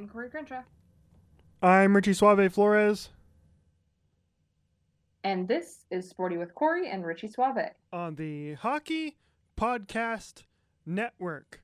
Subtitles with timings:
[0.00, 0.62] I'm Corey Crenshaw.
[1.62, 3.10] I'm Richie Suave Flores.
[5.24, 7.72] And this is Sporty with Corey and Richie Suave.
[7.92, 9.18] On the Hockey
[9.58, 10.44] Podcast
[10.86, 11.62] Network,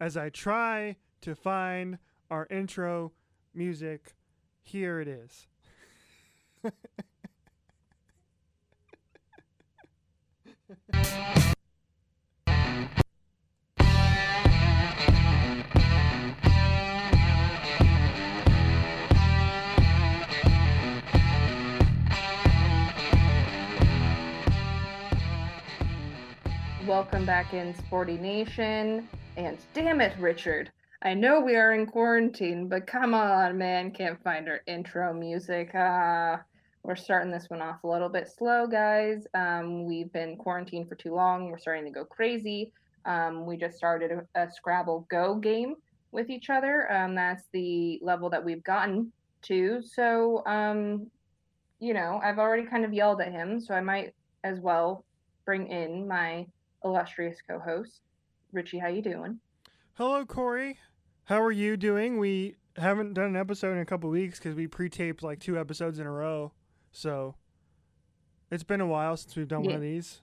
[0.00, 1.98] as I try to find
[2.30, 3.12] our intro
[3.52, 4.14] music,
[4.62, 5.46] here it is.
[26.86, 29.08] Welcome back in Sporty Nation.
[29.38, 30.70] And damn it, Richard.
[31.00, 33.90] I know we are in quarantine, but come on, man.
[33.90, 35.74] Can't find our intro music.
[35.74, 36.36] Uh,
[36.82, 39.26] we're starting this one off a little bit slow, guys.
[39.32, 41.50] Um, we've been quarantined for too long.
[41.50, 42.70] We're starting to go crazy.
[43.06, 45.76] Um, we just started a, a, Scrabble Go game
[46.12, 46.92] with each other.
[46.92, 49.10] Um, that's the level that we've gotten
[49.44, 49.80] to.
[49.80, 51.10] So, um,
[51.80, 54.12] you know, I've already kind of yelled at him, so I might
[54.42, 55.02] as well
[55.46, 56.46] bring in my
[56.84, 58.00] illustrious co-host.
[58.52, 59.40] Richie, how you doing?
[59.94, 60.78] Hello, Corey.
[61.24, 62.18] How are you doing?
[62.18, 65.98] We haven't done an episode in a couple weeks because we pre-taped like two episodes
[65.98, 66.52] in a row.
[66.92, 67.34] So
[68.50, 69.68] it's been a while since we've done yeah.
[69.68, 70.20] one of these.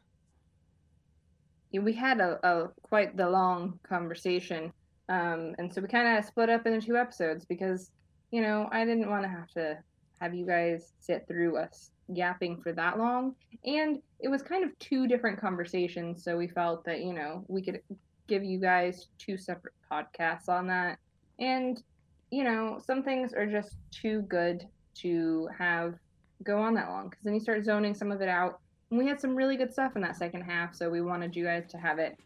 [1.72, 4.74] Yeah, we had a, a quite the long conversation,
[5.08, 7.92] um, and so we kind of split up into two episodes because
[8.30, 9.78] you know I didn't want to have to
[10.22, 13.36] have you guys sit through us yapping for that long.
[13.66, 16.24] And it was kind of two different conversations.
[16.24, 17.82] So we felt that, you know, we could
[18.28, 21.00] give you guys two separate podcasts on that.
[21.40, 21.82] And,
[22.30, 25.96] you know, some things are just too good to have
[26.44, 28.60] go on that long because then you start zoning some of it out.
[28.90, 30.76] And we had some really good stuff in that second half.
[30.76, 32.18] So we wanted you guys to have it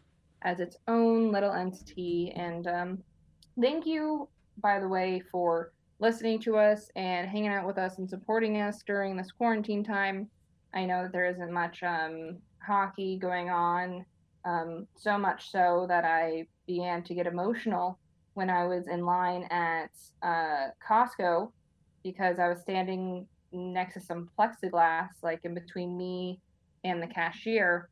[0.42, 2.32] as its own little entity.
[2.36, 2.98] And um,
[3.60, 8.08] thank you, by the way, for listening to us and hanging out with us and
[8.08, 10.28] supporting us during this quarantine time.
[10.74, 14.04] I know that there isn't much um, hockey going on,
[14.44, 17.98] um, so much so that I began to get emotional
[18.34, 19.90] when I was in line at
[20.22, 21.50] uh, Costco
[22.02, 26.40] because I was standing next to some plexiglass, like in between me
[26.84, 27.88] and the cashier.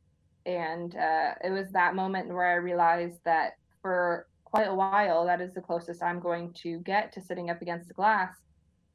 [0.47, 5.27] And uh, it was that moment where I realized that for quite a while.
[5.27, 8.37] That is the closest I'm going to get to sitting up against the glass.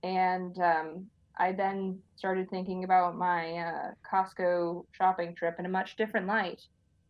[0.03, 1.05] And um,
[1.37, 6.61] I then started thinking about my uh, Costco shopping trip in a much different light.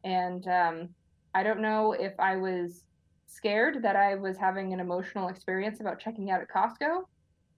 [0.03, 0.89] And um,
[1.35, 2.85] I don't know if I was
[3.27, 7.03] scared that I was having an emotional experience about checking out at Costco,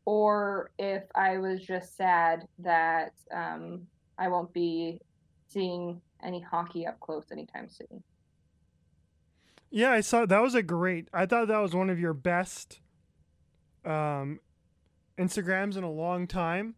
[0.03, 3.83] or if I was just sad that um,
[4.17, 4.99] I won't be
[5.47, 8.03] seeing any hockey up close anytime soon.
[9.71, 11.07] Yeah, I saw that was a great.
[11.13, 12.81] I thought that was one of your best
[13.85, 14.41] um,
[15.17, 16.75] Instagrams in a long time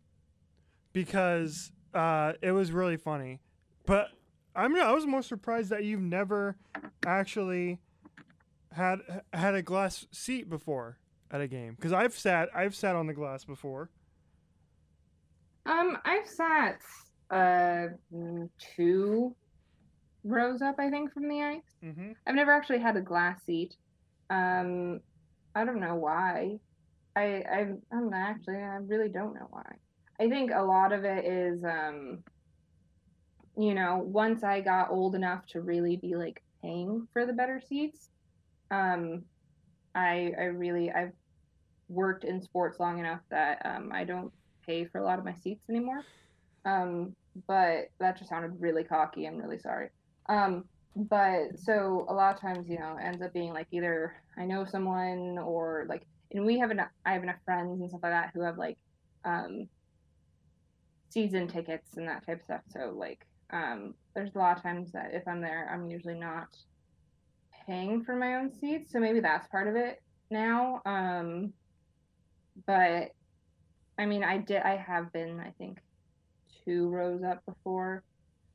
[0.94, 3.42] because uh, it was really funny.
[3.86, 4.10] But
[4.56, 6.58] I'm I was more surprised that you've never
[7.06, 7.80] actually
[8.72, 9.00] had
[9.34, 11.00] had a glass seat before
[11.32, 13.90] at a game because I've sat I've sat on the glass before.
[15.66, 16.80] Um, I've sat
[17.32, 17.88] uh
[18.76, 19.36] two
[20.24, 21.62] rows up, I think, from the ice.
[21.84, 22.12] Mm-hmm.
[22.26, 23.76] I've never actually had a glass seat.
[24.30, 25.02] Um,
[25.56, 26.60] I don't know why.
[27.16, 29.76] I I I'm actually I really don't know why.
[30.20, 32.24] I think a lot of it is um,
[33.58, 37.62] you know, once I got old enough to really be like paying for the better
[37.68, 38.10] seats,
[38.72, 39.24] um,
[39.94, 41.14] I I really I've
[41.90, 44.32] worked in sports long enough that um, I don't
[44.66, 46.04] pay for a lot of my seats anymore.
[46.66, 47.16] Um,
[47.48, 49.26] but that just sounded really cocky.
[49.26, 49.90] I'm really sorry.
[50.28, 54.46] Um, but so a lot of times, you know, ends up being like either I
[54.46, 58.12] know someone or like, and we have enough, I have enough friends and stuff like
[58.12, 58.78] that who have like,
[59.26, 59.68] um,
[61.10, 62.62] season tickets and that type of stuff.
[62.70, 66.48] So like, um, there's a lot of times that if I'm there, I'm usually not
[67.66, 68.92] paying for my own seats.
[68.92, 70.82] So maybe that's part of it now.
[70.86, 71.54] Um,
[72.66, 73.12] but
[73.98, 75.80] I mean, I did, I have been, I think,
[76.66, 78.04] two rows up before.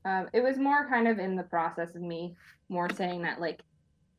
[0.09, 2.35] Um, it was more kind of in the process of me
[2.71, 3.63] more saying that like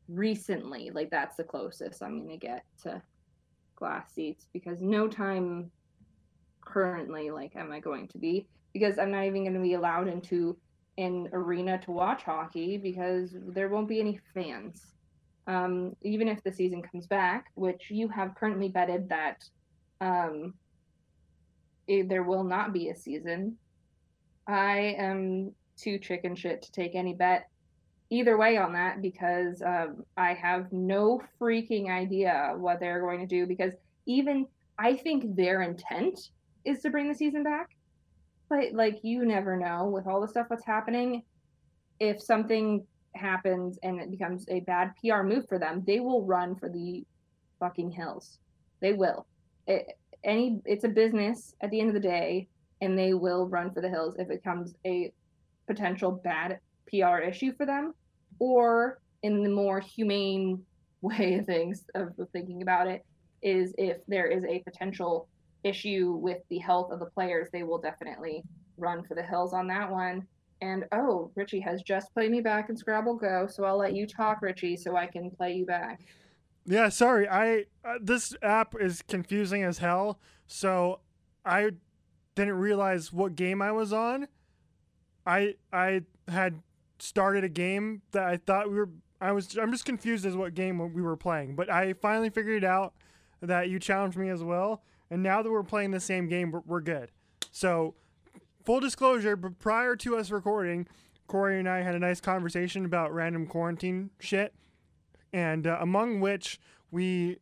[0.08, 3.02] recently, like that's the closest I'm gonna get to
[3.74, 5.70] glass seats because no time
[6.64, 10.56] currently like am I going to be because I'm not even to be allowed into
[10.96, 14.94] an arena to watch hockey because there won't be any fans.
[15.48, 19.42] Um, even if the season comes back, which you have currently betted that
[20.00, 20.54] um,
[21.88, 23.56] it, there will not be a season,
[24.46, 27.48] I am too chicken shit to take any bet
[28.10, 33.26] either way on that because um, I have no freaking idea what they're going to
[33.26, 33.72] do because
[34.06, 34.46] even
[34.78, 36.30] I think their intent
[36.64, 37.70] is to bring the season back.
[38.48, 41.22] But like you never know with all the stuff that's happening,
[42.00, 42.84] if something
[43.14, 47.04] happens and it becomes a bad PR move for them, they will run for the
[47.60, 48.38] fucking hills.
[48.80, 49.26] They will.
[49.68, 52.48] It, any it's a business at the end of the day
[52.80, 55.12] and they will run for the hills if it becomes a
[55.70, 56.58] potential bad
[56.88, 57.94] PR issue for them
[58.40, 60.60] or in the more humane
[61.00, 63.04] way of things of thinking about it
[63.42, 65.28] is if there is a potential
[65.62, 68.42] issue with the health of the players they will definitely
[68.76, 70.26] run for the hills on that one.
[70.60, 74.06] And oh richie has just played me back in scrabble go so i'll let you
[74.06, 76.00] talk richie so i can play you back.
[76.66, 81.00] Yeah sorry i uh, this app is confusing as hell so
[81.46, 81.70] i
[82.34, 84.26] didn't realize what game i was on
[85.30, 86.62] i i had
[87.02, 88.88] started a game that I thought we were.
[89.20, 89.56] I was.
[89.56, 92.94] I'm just confused as what game we were playing, but I finally figured out
[93.40, 96.62] that you challenged me as well, and now that we're playing the same game, we're,
[96.66, 97.10] we're good.
[97.50, 97.94] So,
[98.64, 100.86] full disclosure, but prior to us recording,
[101.26, 104.54] Corey and I had a nice conversation about random quarantine shit,
[105.32, 106.60] and uh, among which
[106.90, 107.38] we,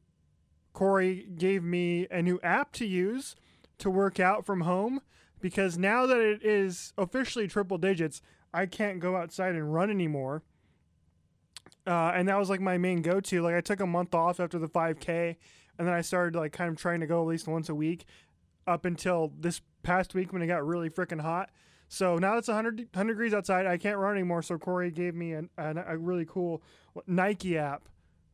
[0.72, 3.34] Corey gave me a new app to use
[3.78, 5.00] to work out from home
[5.40, 10.42] because now that it is officially triple digits, I can't go outside and run anymore.
[11.86, 13.42] Uh, and that was like my main go to.
[13.42, 15.36] Like I took a month off after the 5K,
[15.78, 18.04] and then I started like kind of trying to go at least once a week,
[18.66, 21.50] up until this past week when it got really freaking hot.
[21.88, 23.66] So now it's 100, 100 degrees outside.
[23.66, 24.42] I can't run anymore.
[24.42, 26.62] So Corey gave me an, an, a really cool
[27.06, 27.88] Nike app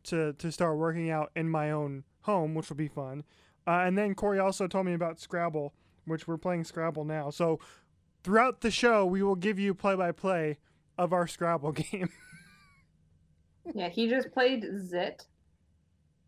[0.05, 3.25] to to start working out in my own home, which will be fun.
[3.67, 5.73] Uh, and then Corey also told me about Scrabble,
[6.07, 7.31] which we're playing Scrabble now.
[7.31, 7.61] So
[8.23, 10.59] throughout the show, we will give you play by play
[10.99, 12.11] of our Scrabble game.
[13.75, 15.27] yeah, he just played Zit.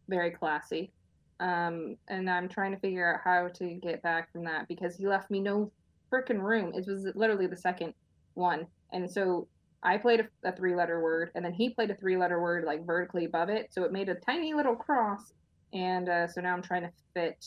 [0.08, 0.92] Very classy.
[1.40, 5.06] Um, and I'm trying to figure out how to get back from that because he
[5.06, 5.70] left me no
[6.12, 6.72] freaking room.
[6.74, 7.92] It was literally the second
[8.34, 8.66] one.
[8.92, 9.48] And so
[9.82, 12.64] I played a, a three letter word, and then he played a three letter word
[12.64, 13.72] like vertically above it.
[13.72, 15.32] So it made a tiny little cross.
[15.72, 17.44] And uh, so now I'm trying to fit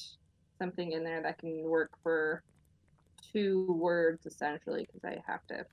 [0.59, 2.43] something in there that can work for
[3.33, 5.65] two words essentially because I have to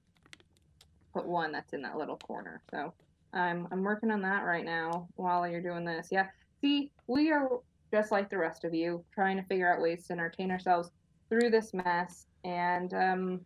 [1.12, 2.62] put one that's in that little corner.
[2.70, 2.92] So
[3.32, 6.08] I'm I'm working on that right now while you're doing this.
[6.10, 6.26] Yeah.
[6.60, 7.48] See, we are
[7.92, 10.90] just like the rest of you, trying to figure out ways to entertain ourselves
[11.28, 13.40] through this mess, and um,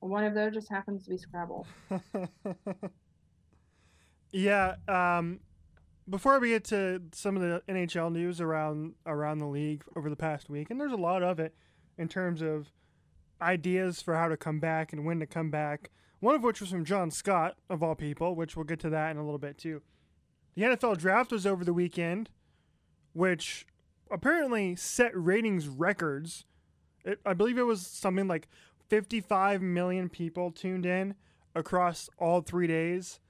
[0.00, 1.66] one of those just happens to be Scrabble.
[4.32, 4.74] yeah.
[4.88, 5.40] Um,
[6.08, 10.16] before we get to some of the NHL news around around the league over the
[10.16, 11.54] past week, and there's a lot of it
[11.96, 12.70] in terms of
[13.40, 15.90] ideas for how to come back and when to come back.
[16.20, 19.10] One of which was from John Scott, of all people, which we'll get to that
[19.10, 19.82] in a little bit too.
[20.54, 22.30] The NFL draft was over the weekend,
[23.12, 23.66] which
[24.10, 26.44] apparently set ratings records.
[27.04, 28.48] It, I believe it was something like
[28.88, 31.14] 55 million people tuned in
[31.54, 33.20] across all three days.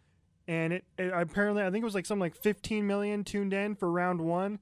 [0.46, 3.74] And it, it apparently, I think it was like something like 15 million tuned in
[3.74, 4.58] for round one.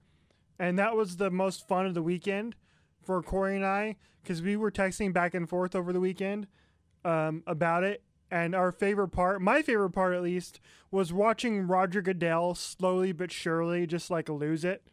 [0.58, 2.54] And that was the most fun of the weekend
[3.02, 6.46] for Corey and I because we were texting back and forth over the weekend
[7.04, 8.02] um, about it.
[8.30, 13.30] And our favorite part, my favorite part at least, was watching Roger Goodell slowly but
[13.30, 14.86] surely just like lose it.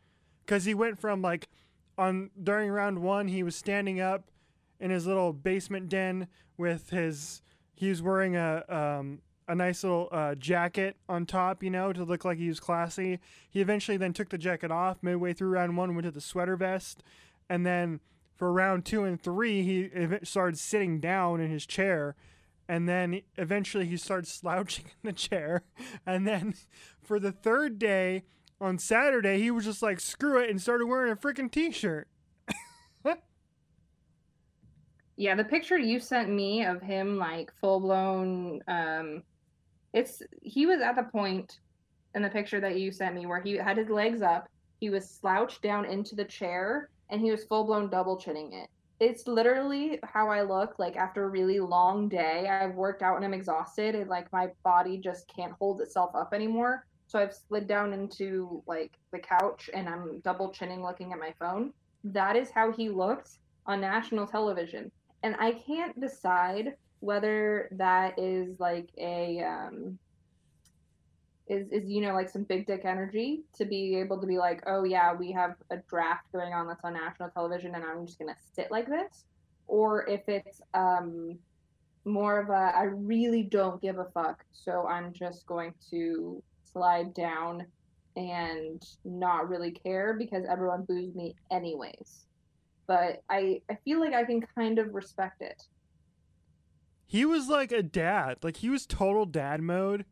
[0.45, 1.47] Because he went from like
[1.97, 4.31] on during round one, he was standing up
[4.79, 6.27] in his little basement den
[6.57, 7.41] with his,
[7.75, 12.03] he was wearing a, um, a nice little uh, jacket on top, you know, to
[12.03, 13.19] look like he was classy.
[13.49, 16.55] He eventually then took the jacket off midway through round one, went to the sweater
[16.55, 17.03] vest,
[17.49, 17.99] and then
[18.35, 19.89] for round two and three, he
[20.23, 22.15] started sitting down in his chair.
[22.69, 25.63] And then eventually he started slouching in the chair.
[26.05, 26.53] And then
[27.01, 28.23] for the third day
[28.61, 32.07] on Saturday, he was just like, screw it, and started wearing a freaking t shirt.
[35.17, 39.23] yeah, the picture you sent me of him, like full blown, um,
[39.93, 41.59] it's he was at the point
[42.15, 44.47] in the picture that you sent me where he had his legs up,
[44.79, 48.69] he was slouched down into the chair, and he was full blown double chinning it.
[48.99, 52.47] It's literally how I look like after a really long day.
[52.47, 56.33] I've worked out and I'm exhausted and like my body just can't hold itself up
[56.33, 56.85] anymore.
[57.07, 61.33] So I've slid down into like the couch and I'm double chinning looking at my
[61.39, 61.71] phone.
[62.03, 64.91] That is how he looks on national television.
[65.23, 69.97] And I can't decide whether that is like a um
[71.47, 74.61] is is you know like some big dick energy to be able to be like
[74.67, 78.19] oh yeah we have a draft going on that's on national television and i'm just
[78.19, 79.23] gonna sit like this
[79.67, 81.39] or if it's um
[82.05, 87.13] more of a I really don't give a fuck, so I'm just going to slide
[87.13, 87.65] down
[88.15, 92.25] and not really care because everyone boos me anyways.
[92.87, 95.61] But I I feel like I can kind of respect it.
[97.09, 98.37] He was like a dad.
[98.43, 100.05] Like he was total dad mode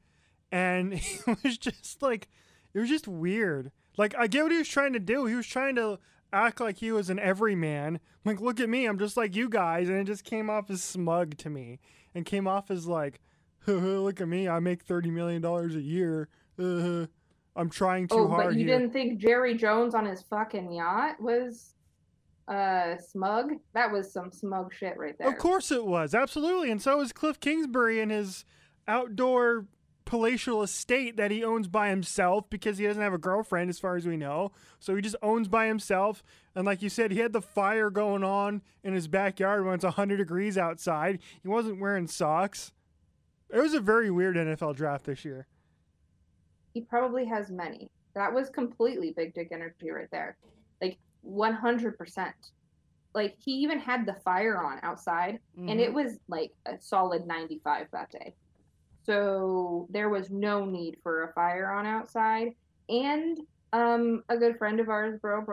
[0.52, 2.28] and he was just like
[2.74, 3.72] it was just weird.
[3.98, 5.26] Like I get what he was trying to do.
[5.26, 6.00] He was trying to
[6.34, 8.00] act like he was an everyman.
[8.26, 10.84] Like, look at me, I'm just like you guys, and it just came off as
[10.84, 11.80] smug to me,
[12.16, 13.22] and came off as like,
[13.68, 16.30] look at me, I make thirty million dollars a year.
[16.58, 17.06] Uh,
[17.56, 18.46] I'm trying too oh, hard.
[18.46, 18.80] but you here.
[18.80, 21.76] didn't think Jerry Jones on his fucking yacht was
[22.48, 23.54] uh smug?
[23.74, 25.28] That was some smug shit right there.
[25.28, 28.46] Of course it was, absolutely, and so is Cliff Kingsbury and his
[28.88, 29.66] outdoor
[30.08, 33.98] palatial estate that he owns by himself because he doesn't have a girlfriend, as far
[33.98, 34.52] as we know.
[34.80, 36.24] So he just owns by himself.
[36.56, 39.84] And like you said, he had the fire going on in his backyard when it's
[39.84, 41.20] 100 degrees outside.
[41.44, 42.72] He wasn't wearing socks.
[43.50, 45.46] It was a very weird NFL draft this year.
[46.74, 47.90] He probably has many.
[48.16, 50.38] That was completely big dick energy right there.
[50.82, 50.98] Like
[51.28, 52.32] 100%.
[53.14, 55.70] Like he even had the fire on outside, mm-hmm.
[55.70, 58.34] and it was like a solid 95 that day.
[59.06, 62.50] So there was no need for a fire on outside.
[62.90, 63.40] And
[63.74, 65.46] um, a good friend of ours, Bo,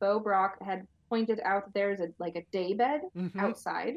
[0.00, 3.40] Bo Brock, had pointed out there's a like a day bed mm-hmm.
[3.40, 3.96] outside.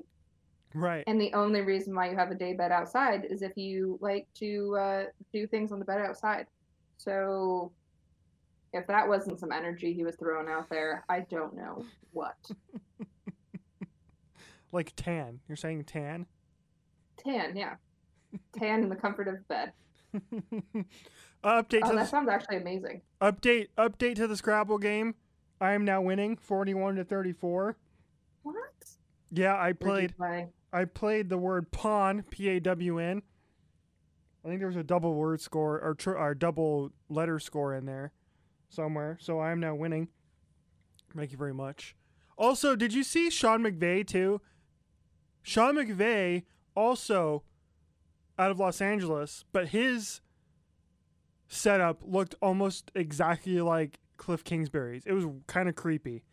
[0.73, 1.03] Right.
[1.07, 4.27] And the only reason why you have a day bed outside is if you like
[4.35, 6.47] to uh, do things on the bed outside.
[6.97, 7.71] So
[8.73, 12.37] if that wasn't some energy he was throwing out there, I don't know what.
[14.71, 15.39] like tan.
[15.47, 16.25] You're saying tan?
[17.17, 17.75] Tan, yeah
[18.57, 19.73] tan in the comfort of bed.
[20.13, 20.85] update.
[21.43, 23.01] Oh, that the, sounds actually amazing.
[23.21, 23.67] Update.
[23.77, 25.15] Update to the Scrabble game.
[25.59, 27.77] I am now winning, forty-one to thirty-four.
[28.43, 28.55] What?
[29.31, 30.17] Yeah, I played.
[30.17, 30.47] Play?
[30.73, 33.21] I played the word pawn, P A W N.
[34.43, 37.85] I think there was a double word score or, tr- or double letter score in
[37.85, 38.11] there
[38.71, 39.17] somewhere.
[39.19, 40.07] So I am now winning.
[41.15, 41.95] Thank you very much.
[42.37, 44.41] Also, did you see Sean McVay too?
[45.43, 46.43] Sean McVay
[46.75, 47.43] also
[48.39, 50.21] out of Los Angeles, but his
[51.47, 55.03] setup looked almost exactly like Cliff Kingsbury's.
[55.05, 56.23] It was kind of creepy.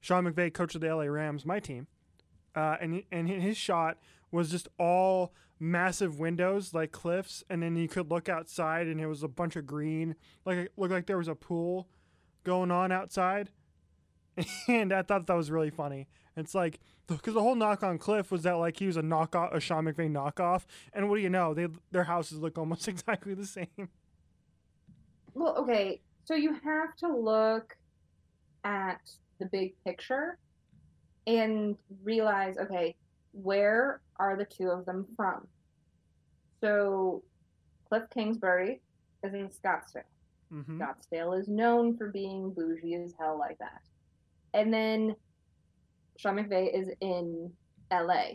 [0.00, 1.86] Sean McVay, coach of the LA Rams, my team,
[2.54, 3.98] uh, and and his shot
[4.34, 9.06] was just all massive windows like cliffs, and then you could look outside, and it
[9.06, 11.88] was a bunch of green, like it looked like there was a pool
[12.42, 13.50] going on outside,
[14.68, 16.08] and I thought that was really funny.
[16.36, 19.54] It's like because the whole knock on Cliff was that like he was a knockoff,
[19.54, 21.54] a Sean McVay knockoff, and what do you know?
[21.54, 23.88] They their houses look almost exactly the same.
[25.34, 27.76] Well, okay, so you have to look
[28.64, 29.00] at
[29.38, 30.38] the big picture
[31.26, 32.96] and realize, okay,
[33.32, 35.46] where are the two of them from?
[36.60, 37.22] So,
[37.88, 38.80] Cliff Kingsbury
[39.22, 40.02] is in Scottsdale.
[40.52, 40.80] Mm-hmm.
[40.80, 43.82] Scottsdale is known for being bougie as hell like that.
[44.52, 45.16] And then
[46.16, 47.50] Sean McVay is in
[47.92, 48.34] LA.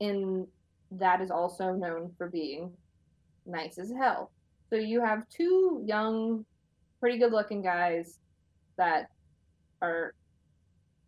[0.00, 0.46] And
[0.90, 2.72] that is also known for being
[3.46, 4.30] nice as hell.
[4.68, 6.44] So you have two young,
[6.98, 8.18] pretty good looking guys
[8.78, 9.10] that
[9.80, 10.14] are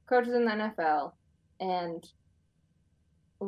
[0.06, 1.12] coaches in the NFL
[1.60, 2.04] and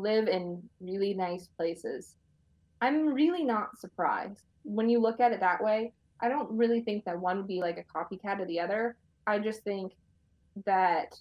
[0.01, 2.15] live in really nice places.
[2.81, 4.43] I'm really not surprised.
[4.65, 7.61] When you look at it that way, I don't really think that one would be
[7.61, 8.97] like a copycat of the other.
[9.27, 9.93] I just think
[10.65, 11.19] that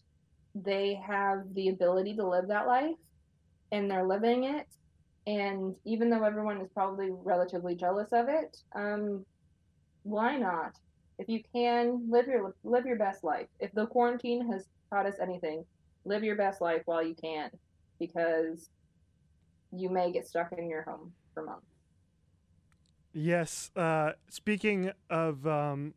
[0.53, 2.95] they have the ability to live that life
[3.71, 4.67] and they're living it.
[5.27, 9.25] And even though everyone is probably relatively jealous of it, um,
[10.03, 10.77] why not?
[11.17, 13.47] If you can live your live your best life.
[13.59, 15.65] If the quarantine has taught us anything,
[16.03, 17.49] live your best life while you can,
[17.99, 18.69] because
[19.71, 21.67] you may get stuck in your home for months.
[23.13, 23.71] Yes.
[23.75, 25.93] Uh, speaking of, um,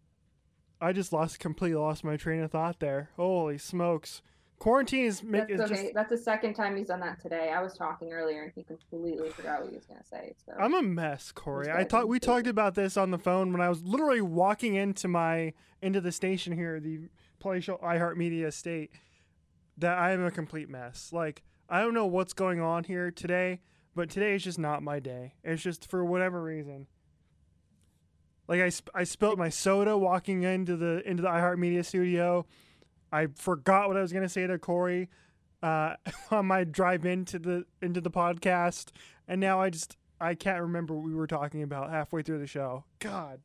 [0.81, 3.11] I just lost completely lost my train of thought there.
[3.17, 4.23] Holy smokes!
[4.59, 5.69] Quarantine is, That's okay.
[5.69, 5.95] just.
[5.95, 7.53] That's the second time he's done that today.
[7.55, 10.35] I was talking earlier and he completely forgot what he was gonna say.
[10.45, 11.71] So I'm a mess, Corey.
[11.71, 15.07] I thought we talked about this on the phone when I was literally walking into
[15.07, 18.91] my into the station here, the palatial iHeartMedia estate.
[19.77, 21.11] That I am a complete mess.
[21.13, 23.61] Like I don't know what's going on here today,
[23.95, 25.35] but today is just not my day.
[25.45, 26.87] It's just for whatever reason.
[28.47, 32.47] Like I, sp- I spilled my soda walking into the into the iHeartMedia studio.
[33.13, 35.11] I forgot what I was gonna say to Corey
[35.63, 35.95] uh,
[36.31, 38.93] on my drive into the into the podcast,
[39.27, 42.47] and now I just I can't remember what we were talking about halfway through the
[42.47, 42.85] show.
[43.01, 43.41] God.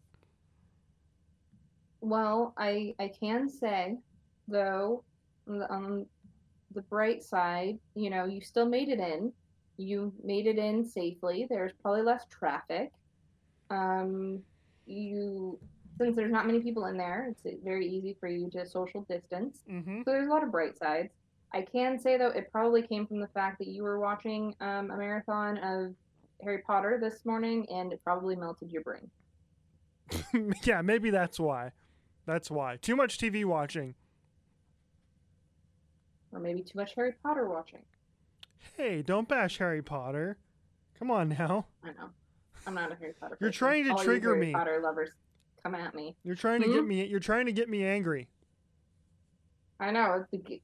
[2.00, 3.98] Well, I I can say
[4.48, 5.04] though,
[5.48, 6.06] on
[6.74, 9.32] the bright side, you know, you still made it in.
[9.78, 11.48] you made it in safely.
[11.50, 12.92] There's probably less traffic.
[13.70, 14.44] Um,
[14.86, 15.60] you
[15.98, 19.60] since there's not many people in there, it's very easy for you to social distance.
[19.70, 20.00] Mm-hmm.
[20.00, 21.10] So there's a lot of bright sides.
[21.54, 24.90] I can say though, it probably came from the fact that you were watching um,
[24.90, 25.94] a marathon of
[26.44, 29.10] Harry Potter this morning, and it probably melted your brain.
[30.64, 31.72] yeah, maybe that's why.
[32.26, 32.78] That's why.
[32.82, 33.96] Too much TV watching.
[36.34, 37.80] Or maybe too much Harry Potter watching.
[38.78, 40.38] Hey, don't bash Harry Potter.
[40.98, 41.68] Come on now.
[41.84, 42.10] I know.
[42.66, 43.38] I'm not a Harry Potter.
[43.40, 43.60] You're person.
[43.60, 44.54] trying to All you trigger Harry me.
[44.54, 45.10] Potter lovers,
[45.62, 46.16] come at me.
[46.24, 46.88] You're trying to get Hmm?
[46.88, 47.06] me.
[47.06, 48.28] You're trying to get me angry.
[49.80, 50.64] I know it's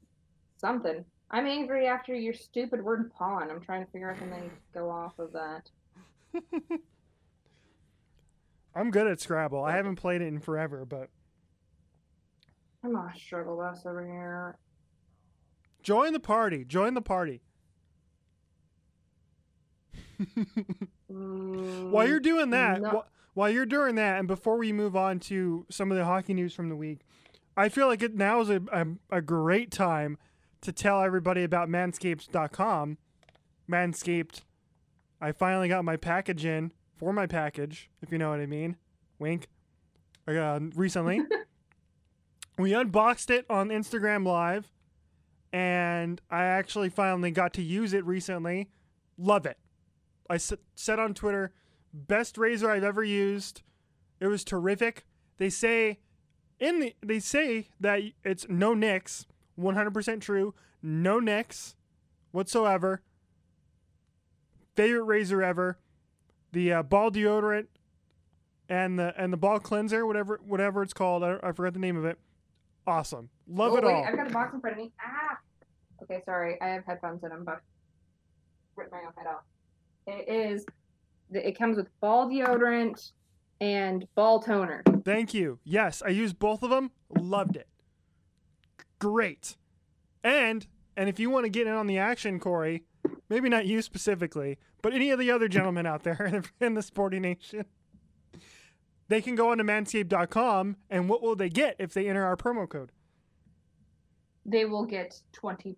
[0.58, 1.04] something.
[1.32, 3.52] I'm angry after your stupid word pawn.
[3.52, 5.70] I'm trying to figure out something to go off of that.
[8.76, 9.64] I'm good at Scrabble.
[9.64, 11.10] I haven't played it in forever, but
[12.84, 14.58] I'm on a struggle bus over here.
[15.84, 16.64] Join the party.
[16.66, 17.42] Join the party.
[21.12, 22.90] Mm, while you're doing that, no.
[22.90, 26.34] wh- while you're doing that, and before we move on to some of the hockey
[26.34, 27.00] news from the week,
[27.58, 28.86] I feel like it now is a, a,
[29.18, 30.18] a great time
[30.62, 32.98] to tell everybody about manscaped.com.
[33.70, 34.42] Manscaped,
[35.22, 38.76] I finally got my package in for my package, if you know what I mean.
[39.20, 39.48] Wink.
[40.28, 41.22] Uh, recently,
[42.58, 44.72] we unboxed it on Instagram Live,
[45.52, 48.70] and I actually finally got to use it recently.
[49.18, 49.58] Love it.
[50.30, 51.54] I said on Twitter,
[51.94, 53.62] best razor I've ever used.
[54.20, 55.06] It was terrific.
[55.38, 56.00] They say
[56.60, 59.26] in the they say that it's no nicks,
[59.60, 60.54] 100% true,
[60.84, 61.76] no nicks
[62.32, 63.02] whatsoever.
[64.76, 65.80] Favorite razor ever.
[66.52, 67.68] The uh, ball deodorant
[68.68, 71.98] and the and the ball cleanser, whatever whatever it's called, I, I forgot the name
[71.98, 72.20] of it.
[72.90, 74.04] Awesome, love oh, it wait, all.
[74.04, 74.92] I've got a box in front of me.
[75.00, 75.38] Ah.
[76.02, 76.60] Okay, sorry.
[76.60, 77.32] I have headphones in.
[77.32, 77.62] I'm about to
[78.76, 79.44] rip my own head off.
[80.08, 80.66] It is.
[81.32, 83.12] It comes with ball deodorant
[83.62, 84.82] and ball toner.
[85.06, 85.60] Thank you.
[85.64, 86.92] Yes, I used both of them.
[87.16, 87.68] Loved it.
[88.98, 89.56] Great.
[90.24, 90.66] And
[90.98, 92.84] and if you want to get in on the action, Corey,
[93.30, 97.22] maybe not you specifically, but any of the other gentlemen out there in the sporting
[97.22, 97.66] nation,
[99.10, 102.38] they can go on to manscaped.com and what will they get if they enter our
[102.38, 102.92] promo code?
[104.46, 105.76] They will get 20%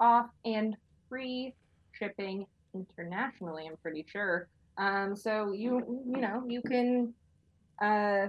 [0.00, 0.76] off and
[1.08, 1.54] free
[1.92, 4.48] shipping internationally, I'm pretty sure.
[4.78, 7.12] Um, so you you know, you can
[7.82, 8.28] uh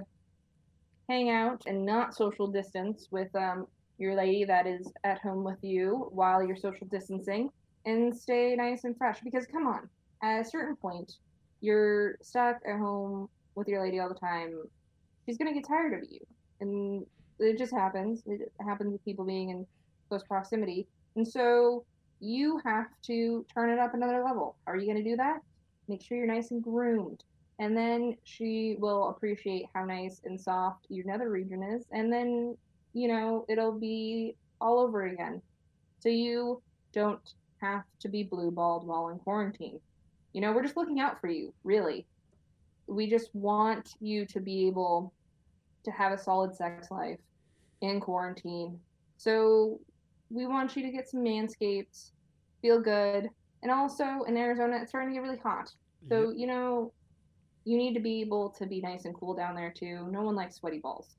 [1.08, 3.66] hang out and not social distance with um
[3.98, 7.48] your lady that is at home with you while you're social distancing
[7.86, 9.88] and stay nice and fresh because come on,
[10.22, 11.12] at a certain point
[11.60, 14.62] you're stuck at home with your lady all the time.
[15.26, 16.20] She's to get tired of you.
[16.60, 17.06] And
[17.38, 18.22] it just happens.
[18.26, 19.66] It happens with people being in
[20.08, 20.86] close proximity.
[21.16, 21.84] And so
[22.20, 24.56] you have to turn it up another level.
[24.66, 25.40] Are you to do that?
[25.88, 27.24] Make sure you're nice and groomed.
[27.58, 31.84] And then she will appreciate how nice and soft your nether region is.
[31.92, 32.56] And then,
[32.94, 35.40] you know, it'll be all over again.
[36.00, 36.60] So you
[36.92, 39.78] don't have to be blue balled while in quarantine.
[40.32, 42.06] You know, we're just looking out for you, really.
[42.86, 45.12] We just want you to be able
[45.84, 47.20] to have a solid sex life
[47.80, 48.78] in quarantine.
[49.16, 49.80] So
[50.30, 52.10] we want you to get some manscaped,
[52.62, 53.28] feel good,
[53.62, 55.70] and also in Arizona it's starting to get really hot.
[56.08, 56.92] So you know,
[57.64, 60.06] you need to be able to be nice and cool down there too.
[60.10, 61.16] No one likes sweaty balls.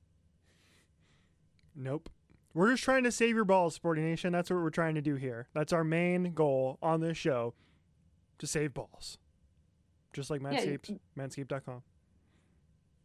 [1.75, 2.09] Nope.
[2.53, 4.31] We're just trying to save your balls, Sporting Nation.
[4.31, 5.47] That's what we're trying to do here.
[5.53, 7.53] That's our main goal on this show
[8.39, 9.17] to save balls.
[10.15, 11.83] Just like Yeah, Manscaped, manscaped.com.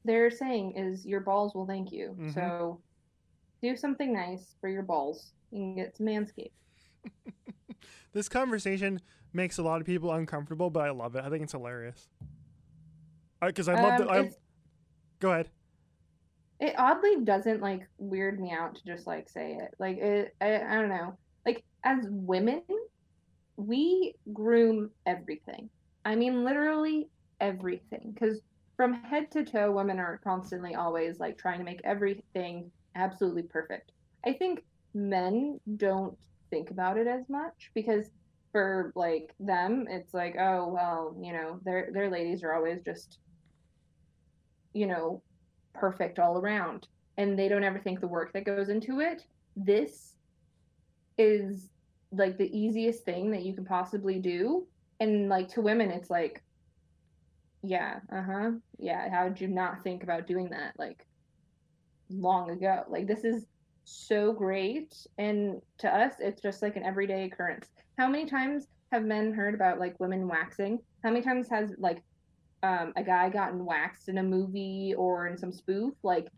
[0.05, 2.17] They're saying is your balls will thank you.
[2.19, 2.33] Mhm.
[2.33, 2.81] So
[3.61, 5.33] do something nice for your balls.
[5.51, 6.53] You can get some manscaped.
[8.13, 9.01] This conversation
[9.33, 11.25] makes a lot of people uncomfortable, but I love it.
[11.25, 12.09] I think it's hilarious.
[13.41, 14.13] Because I love Um, the.
[14.13, 14.31] I,
[15.21, 15.49] go ahead.
[16.59, 20.57] it oddly doesn't like weird me out to just like say it like it I,
[20.61, 22.63] I don't know like as women
[23.57, 25.71] we groom everything
[26.05, 27.09] i mean literally
[27.41, 28.41] everything because
[28.77, 33.93] from head to toe women are constantly always like trying to make everything absolutely perfect.
[34.25, 34.63] I think
[34.95, 36.17] men don't
[36.51, 38.07] think about it as much because
[38.53, 43.19] for like them it's like oh well you know their their ladies are always just
[44.73, 45.23] you know
[45.73, 49.23] perfect all around and they don't ever think the work that goes into it.
[49.55, 50.17] This
[51.19, 51.69] is
[52.13, 54.67] like the easiest thing that you can possibly do
[55.01, 56.43] and like to women it's like
[57.63, 61.07] yeah uh-huh yeah how did you not think about doing that like
[62.11, 63.47] long ago like this is
[63.85, 69.05] so great and to us it's just like an everyday occurrence how many times have
[69.05, 70.79] men heard about like women waxing?
[71.05, 72.03] How many times has like
[72.63, 75.95] um, a guy gotten waxed in a movie or in some spoof?
[76.03, 76.29] Like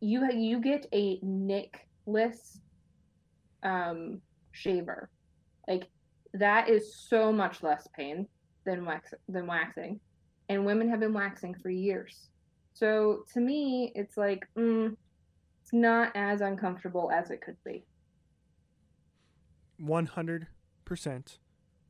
[0.00, 2.60] you you get a nickless
[3.62, 4.20] um,
[4.52, 5.10] shaver,
[5.66, 5.88] like
[6.34, 8.26] that is so much less pain
[8.64, 10.00] than wax than waxing,
[10.48, 12.28] and women have been waxing for years.
[12.74, 14.94] So to me, it's like mm,
[15.62, 17.84] it's not as uncomfortable as it could be.
[19.78, 20.48] One hundred
[20.84, 21.38] percent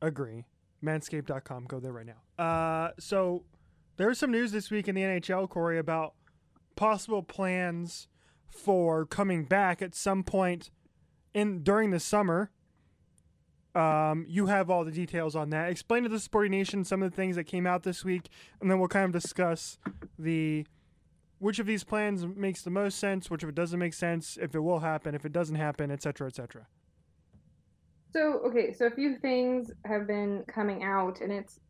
[0.00, 0.44] agree.
[0.84, 1.64] Manscaped.com.
[1.64, 2.44] Go there right now.
[2.44, 3.42] Uh, so
[3.96, 6.14] there's some news this week in the NHL, Corey, about
[6.76, 8.06] possible plans
[8.48, 10.70] for coming back at some point
[11.34, 12.50] in during the summer.
[13.78, 15.70] Um, you have all the details on that.
[15.70, 18.28] Explain to the Sporting Nation some of the things that came out this week,
[18.60, 19.78] and then we'll kind of discuss
[20.18, 20.66] the
[21.38, 24.56] which of these plans makes the most sense, which of it doesn't make sense, if
[24.56, 26.66] it will happen, if it doesn't happen, etc., etc.
[28.12, 31.60] So okay, so a few things have been coming out, and it's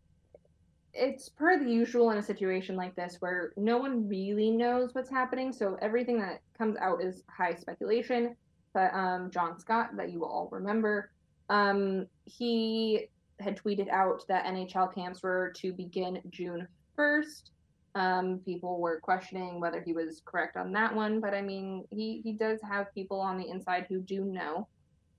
[0.94, 5.10] it's per the usual in a situation like this where no one really knows what's
[5.10, 5.52] happening.
[5.52, 8.34] So everything that comes out is high speculation.
[8.72, 11.10] But um, John Scott, that you all remember,
[11.48, 13.08] um, he
[13.40, 16.66] had tweeted out that NHL camps were to begin June
[16.98, 17.50] 1st.
[17.94, 22.20] Um, people were questioning whether he was correct on that one, but I mean, he,
[22.22, 24.68] he does have people on the inside who do know.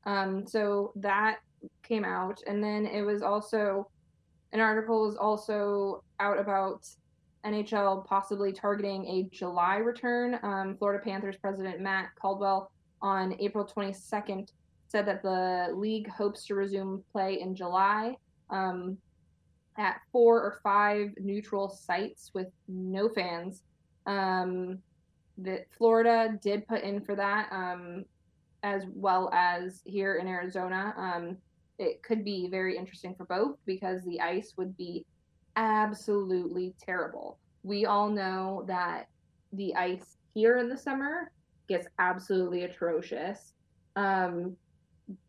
[0.06, 1.40] Um, so that
[1.84, 3.90] came out, and then it was also
[4.52, 6.88] an article was also out about
[7.46, 10.40] NHL possibly targeting a July return.
[10.44, 14.52] Um, Florida Panthers president Matt Caldwell on April 22nd
[14.90, 18.18] said that the league hopes to resume play in July
[18.50, 18.98] um,
[19.78, 23.64] at four or five neutral sites with no fans.
[24.06, 24.80] Um,
[25.38, 28.04] that Florida did put in for that, um,
[28.64, 30.94] as well as here in Arizona.
[30.98, 31.38] Um,
[31.78, 35.06] it could be very interesting for both because the ice would be
[35.56, 37.38] absolutely terrible.
[37.64, 39.08] We all know that
[39.54, 41.32] the ice here in the summer
[41.70, 43.54] gets absolutely atrocious.
[43.96, 44.58] Um,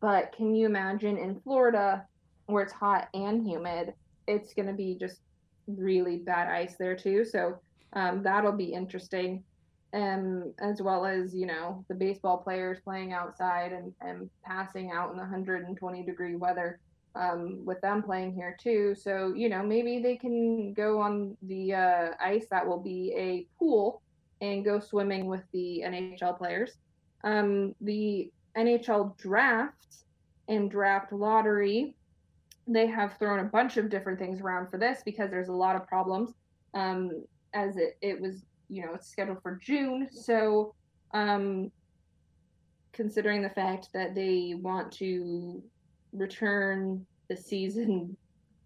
[0.01, 2.05] but can you imagine in Florida
[2.47, 3.95] where it's hot and humid?
[4.27, 5.21] It's going to be just
[5.67, 7.25] really bad ice there too.
[7.25, 7.59] So
[7.93, 9.43] um, that'll be interesting.
[9.93, 15.11] Um, as well as, you know, the baseball players playing outside and, and passing out
[15.11, 16.79] in the 120 degree weather
[17.17, 18.95] um, with them playing here too.
[18.95, 23.47] So, you know, maybe they can go on the uh, ice that will be a
[23.59, 24.01] pool
[24.41, 26.77] and go swimming with the NHL players.
[27.25, 29.87] Um, the NHL draft
[30.49, 31.95] and draft lottery,
[32.67, 35.77] they have thrown a bunch of different things around for this because there's a lot
[35.77, 36.35] of problems.
[36.75, 40.09] Um, as it, it was, you know, it's scheduled for June.
[40.13, 40.75] So,
[41.13, 41.71] um,
[42.93, 45.63] considering the fact that they want to
[46.13, 48.17] return the season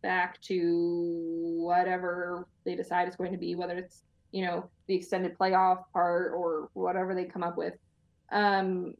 [0.02, 5.36] back to whatever they decide is going to be, whether it's, you know, the extended
[5.38, 7.74] playoff part or whatever they come up with.
[8.32, 8.94] Um,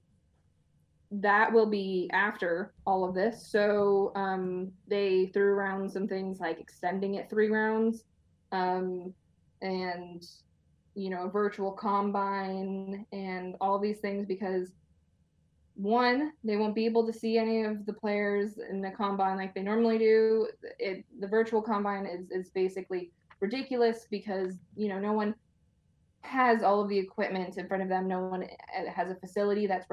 [1.21, 3.47] that will be after all of this.
[3.47, 8.05] So um, they threw around some things like extending it three rounds
[8.53, 9.13] um,
[9.63, 10.25] and,
[10.95, 14.73] you know, a virtual combine and all these things because
[15.77, 19.55] one, they won't be able to see any of the players in the combine like
[19.55, 20.49] they normally do.
[20.79, 25.35] It the virtual combine is is basically ridiculous because you know no one
[26.25, 28.09] has all of the equipment in front of them.
[28.09, 29.87] No one uh, has a facility that's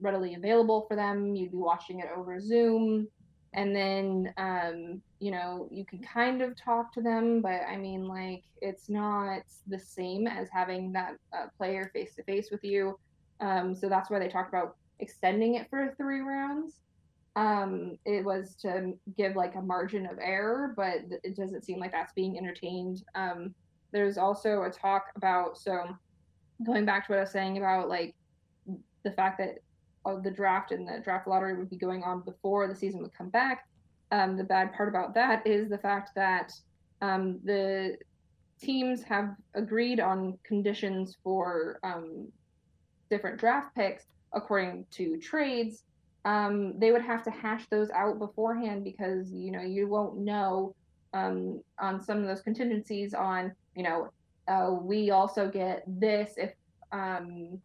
[0.00, 1.34] readily, available for them.
[1.34, 3.08] You'd be watching it over Zoom.
[3.54, 8.06] And then, um, you know, you can kind of talk to them, but I mean,
[8.06, 12.98] like, it's not the same as having that uh, player face to face with you.
[13.40, 16.80] Um, so that's why they talked about extending it for three rounds.
[17.36, 21.92] Um, it was to give like a margin of error, but it doesn't seem like
[21.92, 23.04] that's being entertained.
[23.14, 23.54] Um,
[23.92, 25.96] there's also a talk about so
[26.64, 28.14] going back to what I was saying about like
[29.04, 29.58] the fact that
[30.04, 33.14] uh, the draft and the draft lottery would be going on before the season would
[33.14, 33.68] come back.
[34.10, 36.52] Um, the bad part about that is the fact that
[37.02, 37.96] um, the
[38.60, 42.28] teams have agreed on conditions for um,
[43.10, 45.84] different draft picks according to trades.
[46.24, 50.74] Um, they would have to hash those out beforehand because you know you won't know
[51.14, 54.10] um, on some of those contingencies on you know,
[54.48, 56.52] uh, we also get this if
[56.90, 57.60] um,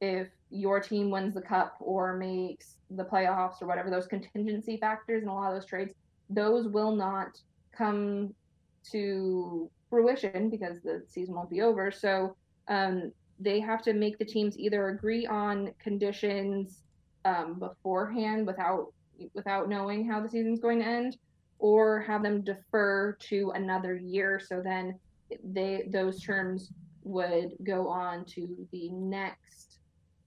[0.00, 5.22] if your team wins the cup or makes the playoffs or whatever those contingency factors
[5.22, 5.94] and a lot of those trades
[6.30, 7.40] those will not
[7.76, 8.32] come
[8.92, 12.36] to fruition because the season won't be over so
[12.68, 16.82] um, they have to make the teams either agree on conditions
[17.24, 18.92] um, beforehand without
[19.34, 21.16] without knowing how the season's going to end,
[21.58, 24.40] or have them defer to another year.
[24.44, 24.98] So then
[25.42, 29.78] they those terms would go on to the next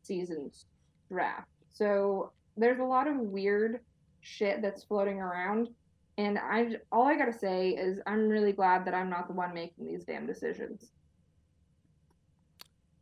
[0.03, 0.65] season's
[1.10, 1.47] draft.
[1.73, 3.79] So there's a lot of weird
[4.21, 5.69] shit that's floating around.
[6.17, 9.53] And I all I gotta say is I'm really glad that I'm not the one
[9.53, 10.91] making these damn decisions.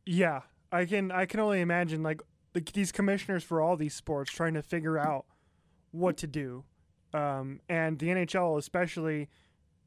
[0.06, 2.22] Yeah, I can I can only imagine like
[2.54, 5.26] the, these commissioners for all these sports trying to figure out
[5.92, 6.66] what to do,
[7.14, 9.30] um, and the NHL especially,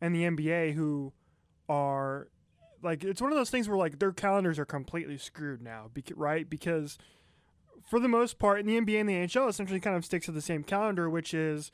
[0.00, 1.12] and the NBA who
[1.68, 2.28] are
[2.83, 6.48] like it's one of those things where like their calendars are completely screwed now, right?
[6.48, 6.98] Because
[7.88, 10.33] for the most part, in the NBA and the NHL essentially kind of sticks to
[10.33, 11.70] the same calendar, which is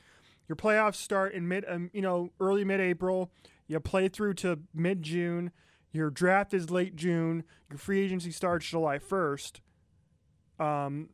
[0.47, 3.31] your playoffs start in mid, um, you know, early mid-April.
[3.67, 5.51] You play through to mid-June.
[5.91, 7.43] Your draft is late June.
[7.69, 9.61] Your free agency starts July first.
[10.59, 11.09] Um,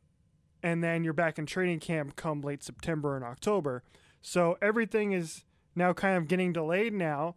[0.62, 3.84] and then you're back in training camp come late September and October.
[4.22, 5.44] So everything is
[5.76, 7.36] now kind of getting delayed now.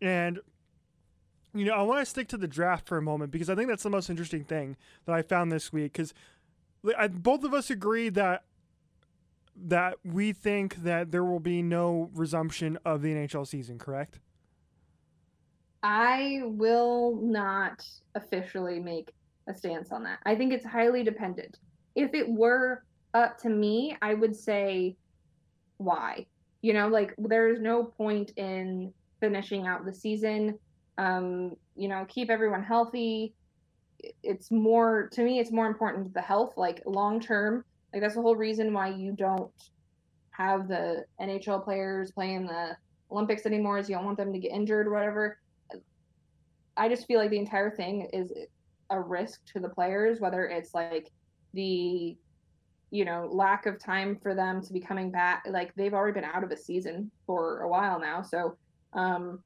[0.00, 0.40] And
[1.54, 3.68] you know, I want to stick to the draft for a moment because I think
[3.68, 5.92] that's the most interesting thing that I found this week.
[5.92, 6.14] Because
[7.10, 8.44] both of us agree that
[9.62, 13.78] that we think that there will be no resumption of the NHL season.
[13.78, 14.20] Correct?
[15.82, 19.12] I will not officially make
[19.48, 20.18] a stance on that.
[20.24, 21.58] I think it's highly dependent.
[21.94, 22.84] If it were
[23.14, 24.96] up to me, I would say
[25.78, 26.26] why.
[26.62, 30.58] You know, like there's no point in finishing out the season
[31.00, 33.34] um, you know, keep everyone healthy.
[34.22, 35.38] It's more to me.
[35.38, 37.64] It's more important the health, like long term.
[37.92, 39.50] Like that's the whole reason why you don't
[40.32, 42.76] have the NHL players playing the
[43.10, 43.78] Olympics anymore.
[43.78, 45.38] Is you don't want them to get injured or whatever.
[46.76, 48.30] I just feel like the entire thing is
[48.90, 51.10] a risk to the players, whether it's like
[51.54, 52.16] the
[52.90, 56.28] you know lack of time for them to be coming back like they've already been
[56.28, 58.56] out of a season for a while now so
[58.94, 59.40] um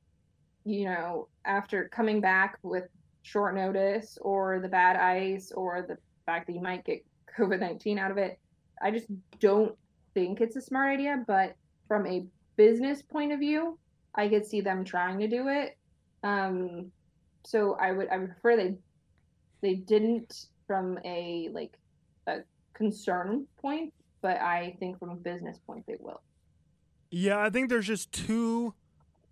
[0.64, 2.84] you know, after coming back with
[3.22, 5.96] short notice or the bad ice or the
[6.26, 7.04] fact that you might get
[7.38, 8.38] COVID 19 out of it,
[8.82, 9.06] I just
[9.40, 9.74] don't
[10.14, 11.22] think it's a smart idea.
[11.26, 11.56] But
[11.88, 12.24] from a
[12.56, 13.78] business point of view,
[14.14, 15.76] I could see them trying to do it.
[16.22, 16.90] Um,
[17.44, 18.74] so I would I would prefer they
[19.60, 21.78] they didn't from a like
[22.26, 22.38] a
[22.72, 26.22] concern point, but I think from a business point they will.
[27.10, 28.74] Yeah, I think there's just too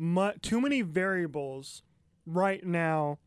[0.03, 1.83] mu- too many variables
[2.27, 3.19] right now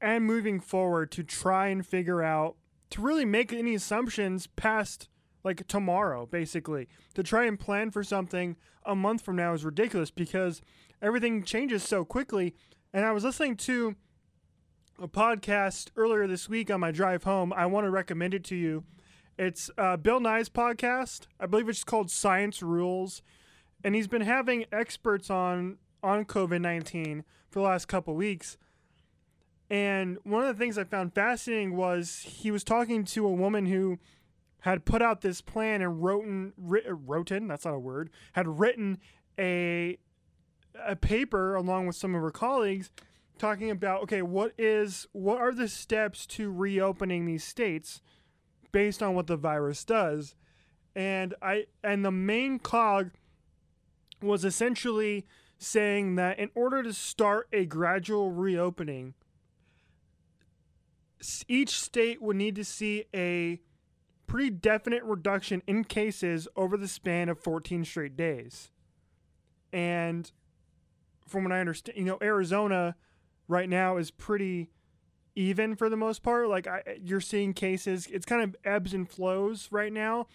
[0.00, 2.56] and moving forward to try and figure out
[2.90, 5.08] to really make any assumptions past
[5.42, 6.88] like tomorrow basically.
[7.14, 10.62] To try and plan for something a month from now is ridiculous because
[11.02, 12.54] everything changes so quickly.
[12.92, 13.96] And i was listening to
[15.02, 17.52] a podcast earlier this week on my drive home.
[17.52, 18.84] I want to recommend it to you.
[19.36, 21.26] It's uh, bill nye's podcast.
[21.40, 23.22] I believe it's called science rules
[23.84, 28.56] and he's been having experts on on COVID nineteen for the last couple weeks.
[29.70, 33.66] And one of the things I found fascinating was he was talking to a woman
[33.66, 33.98] who
[34.64, 36.24] had put out this plan and wrote
[36.56, 38.98] written that's not a word had written
[39.38, 39.98] a
[40.86, 42.90] a paper along with some of her colleagues
[43.38, 48.00] talking about okay what is what are the steps to reopening these states
[48.72, 50.34] based on what the virus does
[50.96, 53.10] and i and the main cog
[54.24, 55.26] was essentially
[55.58, 59.14] saying that in order to start a gradual reopening,
[61.48, 63.60] each state would need to see a
[64.26, 68.70] pretty definite reduction in cases over the span of 14 straight days.
[69.72, 70.30] And
[71.26, 72.96] from what I understand, you know, Arizona
[73.48, 74.70] right now is pretty
[75.36, 76.48] even for the most part.
[76.48, 80.26] Like I, you're seeing cases, it's kind of ebbs and flows right now.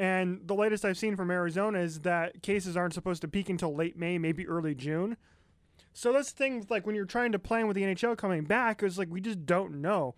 [0.00, 3.74] And the latest I've seen from Arizona is that cases aren't supposed to peak until
[3.74, 5.18] late May, maybe early June.
[5.92, 8.82] So that's the thing, like when you're trying to plan with the NHL coming back,
[8.82, 10.14] it's like we just don't know.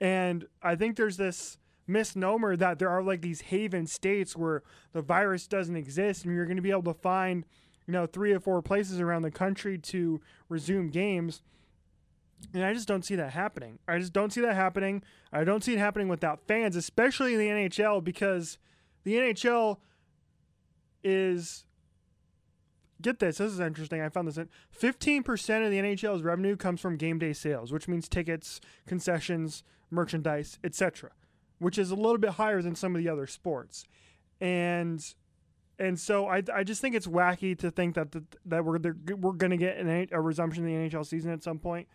[0.00, 4.62] And I think there's this misnomer that there are like these haven states where
[4.94, 7.44] the virus doesn't exist and you're going to be able to find,
[7.86, 10.18] you know, three or four places around the country to
[10.48, 11.42] resume games.
[12.54, 13.80] And I just don't see that happening.
[13.86, 15.02] I just don't see that happening.
[15.30, 18.56] I don't see it happening without fans, especially in the NHL, because
[19.06, 19.78] the NHL
[21.04, 21.64] is
[23.00, 23.38] get this.
[23.38, 24.00] This is interesting.
[24.02, 24.38] I found this.
[24.68, 29.62] Fifteen percent of the NHL's revenue comes from game day sales, which means tickets, concessions,
[29.92, 31.10] merchandise, etc.,
[31.60, 33.84] which is a little bit higher than some of the other sports.
[34.40, 35.00] And
[35.78, 38.80] and so I, I just think it's wacky to think that the, that we're
[39.16, 41.86] we're going to get an, a resumption of the NHL season at some point.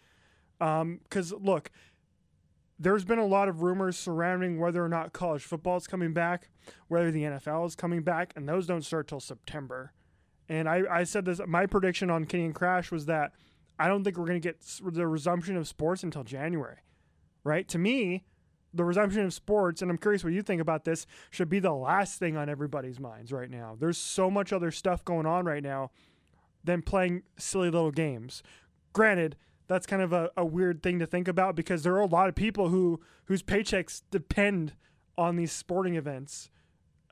[0.61, 1.71] Um, Because um, look,
[2.81, 6.49] there's been a lot of rumors surrounding whether or not college football is coming back,
[6.87, 9.93] whether the NFL is coming back, and those don't start till September.
[10.49, 13.33] And I, I said this, my prediction on Canadian Crash was that
[13.77, 16.77] I don't think we're going to get the resumption of sports until January,
[17.43, 17.67] right?
[17.67, 18.25] To me,
[18.73, 21.73] the resumption of sports, and I'm curious what you think about this, should be the
[21.73, 23.77] last thing on everybody's minds right now.
[23.79, 25.91] There's so much other stuff going on right now
[26.63, 28.41] than playing silly little games.
[28.91, 29.35] Granted,
[29.67, 32.27] that's kind of a, a weird thing to think about because there are a lot
[32.27, 34.73] of people who whose paychecks depend
[35.17, 36.49] on these sporting events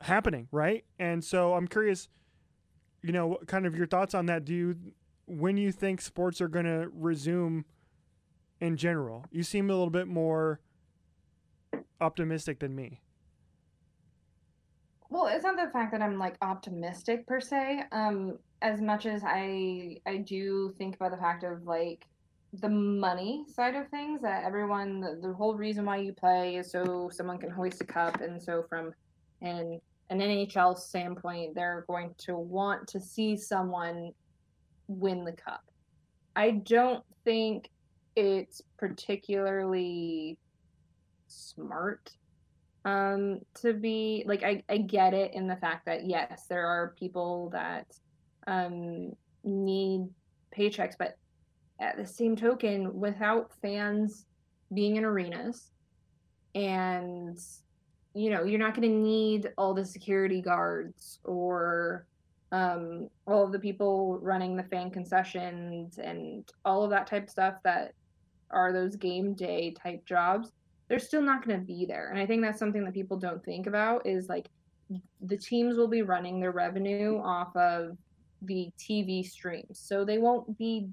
[0.02, 0.84] happening, right?
[0.98, 2.08] And so I'm curious,
[3.02, 4.44] you know, kind of your thoughts on that.
[4.44, 4.76] Do you
[5.26, 7.64] when you think sports are going to resume
[8.60, 9.24] in general?
[9.30, 10.60] You seem a little bit more
[12.00, 13.00] optimistic than me.
[15.08, 17.82] Well, it's not the fact that I'm like optimistic per se.
[17.90, 22.06] Um, as much as I I do think about the fact of like
[22.54, 26.70] the money side of things that everyone the, the whole reason why you play is
[26.70, 28.92] so someone can hoist a cup and so from
[29.40, 34.10] an an NHL standpoint they're going to want to see someone
[34.88, 35.62] win the cup.
[36.34, 37.70] I don't think
[38.16, 40.36] it's particularly
[41.28, 42.10] smart
[42.84, 46.94] um to be like I, I get it in the fact that yes there are
[46.98, 47.86] people that
[48.48, 49.12] um
[49.44, 50.08] need
[50.56, 51.16] paychecks but
[51.80, 54.26] at the same token without fans
[54.72, 55.72] being in arenas
[56.54, 57.38] and
[58.14, 62.06] you know you're not going to need all the security guards or
[62.52, 67.30] um, all of the people running the fan concessions and all of that type of
[67.30, 67.94] stuff that
[68.50, 70.52] are those game day type jobs
[70.90, 72.10] they're still not going to be there.
[72.10, 74.50] And I think that's something that people don't think about is like
[75.22, 77.96] the teams will be running their revenue off of
[78.42, 79.78] the TV streams.
[79.78, 80.88] So they won't be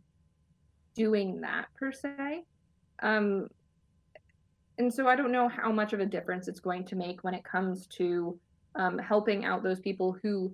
[0.97, 2.43] doing that per se.
[3.01, 3.47] Um,
[4.77, 7.33] and so I don't know how much of a difference it's going to make when
[7.33, 8.37] it comes to
[8.75, 10.53] um, helping out those people who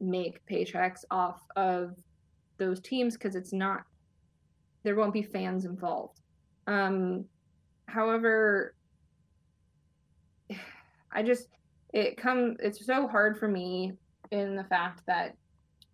[0.00, 1.94] make paychecks off of
[2.58, 3.82] those teams because it's not
[4.82, 6.20] there won't be fans involved.
[6.66, 7.24] Um,
[7.86, 8.74] however
[11.12, 11.48] i just
[11.92, 13.92] it come it's so hard for me
[14.30, 15.36] in the fact that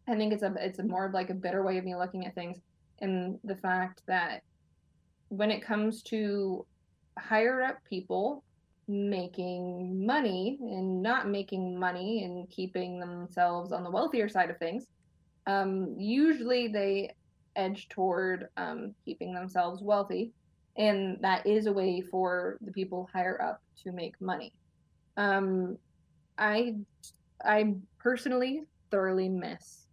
[0.08, 2.26] i think it's a it's a more of like a bitter way of me looking
[2.26, 2.58] at things
[3.00, 4.42] in the fact that
[5.28, 6.66] when it comes to
[7.18, 8.42] higher up people
[8.88, 14.86] making money and not making money and keeping themselves on the wealthier side of things
[15.46, 17.14] um, usually they
[17.56, 20.32] edge toward um, keeping themselves wealthy
[20.76, 24.52] and that is a way for the people higher up to make money.
[25.16, 25.76] Um,
[26.38, 26.76] I
[27.44, 29.86] I personally thoroughly miss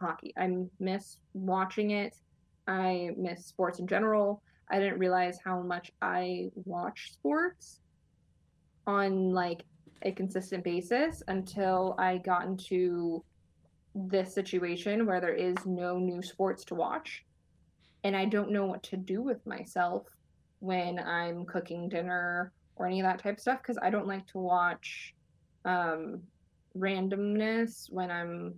[0.00, 0.34] hockey.
[0.36, 2.16] I miss watching it.
[2.66, 4.42] I miss sports in general.
[4.70, 7.80] I didn't realize how much I watch sports
[8.86, 9.64] on like
[10.02, 13.24] a consistent basis until I got into
[13.94, 17.24] this situation where there is no new sports to watch
[18.04, 20.06] and I don't know what to do with myself
[20.60, 24.26] when I'm cooking dinner or any of that type of stuff because I don't like
[24.28, 25.14] to watch
[25.64, 26.20] um,
[26.78, 28.54] randomness when I'm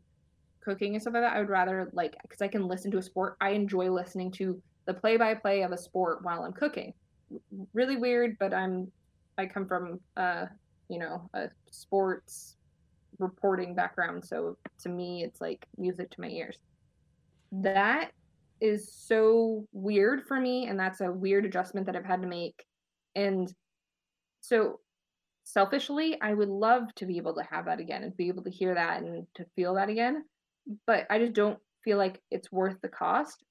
[0.68, 1.34] cooking and stuff like that.
[1.34, 3.36] I would rather like because I can listen to a sport.
[3.40, 6.92] I enjoy listening to the play-by-play of a sport while I'm cooking.
[7.72, 8.92] Really weird, but I'm
[9.38, 10.46] I come from uh
[10.88, 12.56] you know a sports
[13.18, 16.58] reporting background, so to me it's like music to my ears.
[17.50, 18.10] That
[18.60, 22.66] is so weird for me and that's a weird adjustment that I've had to make.
[23.14, 23.52] And
[24.40, 24.80] so
[25.44, 28.50] selfishly, I would love to be able to have that again and be able to
[28.50, 30.24] hear that and to feel that again,
[30.86, 33.42] but I just don't feel like it's worth the cost.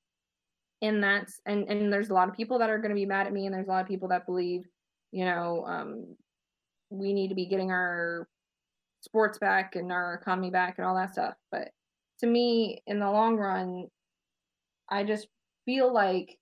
[0.81, 3.25] And that's and and there's a lot of people that are going to be mad
[3.25, 4.63] at me and there's a lot of people that believe,
[5.11, 6.15] you know, um
[6.89, 8.27] we need to be getting our
[9.01, 11.33] sports back and our economy back and all that stuff.
[11.51, 11.69] But
[12.19, 13.87] to me, in the long run,
[14.89, 15.27] I just
[15.65, 16.37] feel like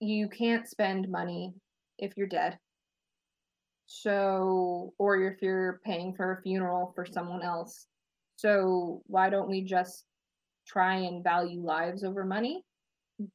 [0.00, 1.54] you can't spend money
[1.98, 2.58] if you're dead.
[3.86, 7.86] So, or if you're paying for a funeral for someone else.
[8.36, 10.04] So, why don't we just
[10.66, 12.64] try and value lives over money?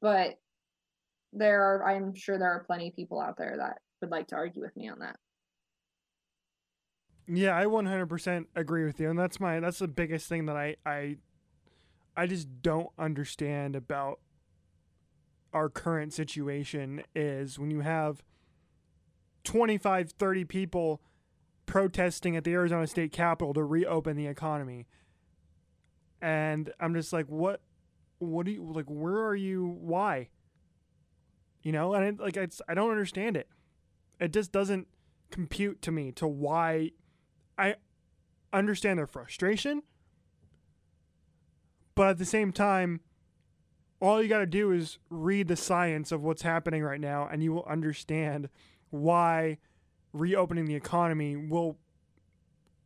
[0.01, 0.37] But
[1.33, 4.35] there are, I'm sure there are plenty of people out there that would like to
[4.35, 5.17] argue with me on that.
[7.27, 10.77] Yeah, I 100% agree with you, and that's my that's the biggest thing that I
[10.85, 11.17] I
[12.15, 14.19] I just don't understand about
[15.53, 18.23] our current situation is when you have
[19.43, 21.01] 25, 30 people
[21.77, 24.87] protesting at the Arizona State Capitol to reopen the economy.
[26.23, 27.61] And I'm just like, what,
[28.17, 30.29] what do you, like, where are you, why?
[31.61, 33.47] You know, and it, like it's I don't understand it.
[34.19, 34.87] It just doesn't
[35.29, 36.93] compute to me to why
[37.59, 37.75] I
[38.51, 39.83] understand their frustration,
[41.93, 43.01] but at the same time,
[44.01, 47.43] all you got to do is read the science of what's happening right now, and
[47.43, 48.49] you will understand
[48.89, 49.59] why
[50.13, 51.77] reopening the economy will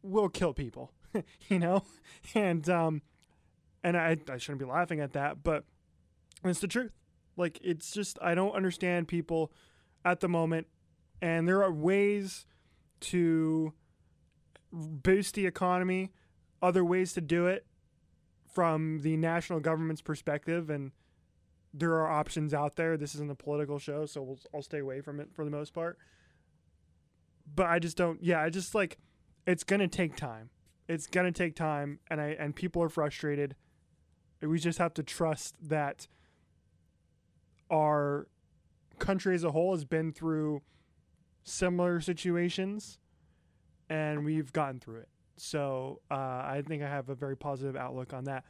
[0.04, 0.92] will kill people.
[1.50, 1.84] you know,
[2.36, 3.02] and um,
[3.84, 5.66] and I I shouldn't be laughing at that, but
[6.44, 6.92] it's the truth.
[7.38, 9.52] Like it's just I don't understand people
[10.04, 10.68] at the moment,
[11.22, 12.46] and there are ways
[13.02, 13.74] to
[14.72, 16.12] boost the economy,
[16.62, 17.66] other ways to do it
[18.54, 20.92] from the national government's perspective, and
[21.74, 22.98] there are options out there.
[22.98, 25.74] This isn't a political show, so we'll, I'll stay away from it for the most
[25.74, 25.98] part.
[27.54, 28.24] But I just don't.
[28.24, 28.98] Yeah, I just like
[29.46, 30.50] it's gonna take time.
[30.88, 33.56] It's gonna take time, and I and people are frustrated.
[34.42, 36.08] We just have to trust that
[37.70, 38.28] our
[39.00, 40.62] country as a whole has been through
[41.44, 43.00] similar situations,
[43.90, 45.10] and we've gotten through it.
[45.38, 48.44] So uh, I think I have a very positive outlook on that.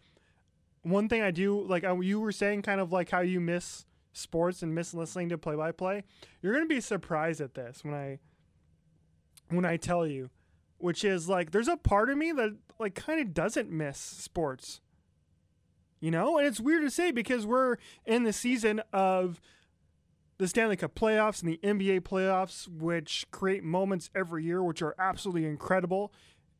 [0.84, 3.86] One thing I do like, uh, you were saying, kind of like how you miss
[4.14, 6.04] sports and miss listening to play by play.
[6.42, 8.20] You're gonna be surprised at this when I
[9.52, 10.30] when I tell you,
[10.78, 14.82] which is like there's a part of me that like kind of doesn't miss sports.
[16.00, 19.40] You know, and it's weird to say because we're in the season of
[20.40, 24.96] the Stanley Cup playoffs and the NBA playoffs, which create moments every year, which are
[24.98, 26.12] absolutely incredible.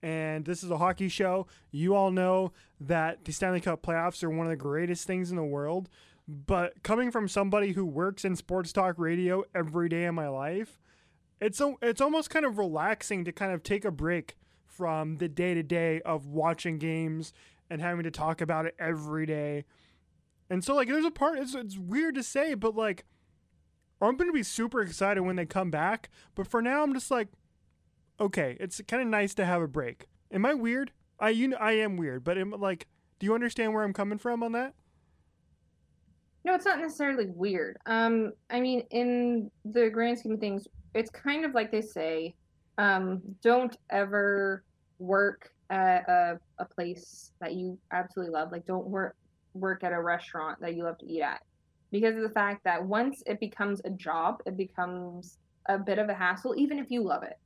[0.04, 1.48] And this is a hockey show.
[1.72, 5.38] You all know that the Stanley Cup playoffs are one of the greatest things in
[5.38, 5.90] the world.
[6.28, 10.80] But coming from somebody who works in sports talk radio every day of my life,
[11.42, 14.38] it's a, it's almost kind of relaxing to kind of take a break
[14.68, 17.34] from the day to day of watching games
[17.70, 19.66] and having to talk about it every day.
[20.50, 23.06] And so like there's a part it's, it's weird to say, but like
[24.00, 27.12] I'm going to be super excited when they come back, but for now I'm just
[27.12, 27.28] like
[28.20, 30.06] okay, it's kind of nice to have a break.
[30.32, 30.92] Am I weird?
[31.20, 32.88] I you know, I am weird, but am, like
[33.20, 34.76] do you understand where I'm coming from on that?
[36.44, 37.78] No, it's not necessarily weird.
[37.86, 42.36] Um, I mean, in the grand scheme of things, it's kind of like they say,
[42.78, 44.64] um, don't ever
[45.00, 48.52] work at a, a place that you absolutely love.
[48.52, 49.16] Like, don't work
[49.54, 51.42] work at a restaurant that you love to eat at,
[51.92, 55.38] because of the fact that once it becomes a job, it becomes
[55.68, 57.38] a bit of a hassle, even if you love it.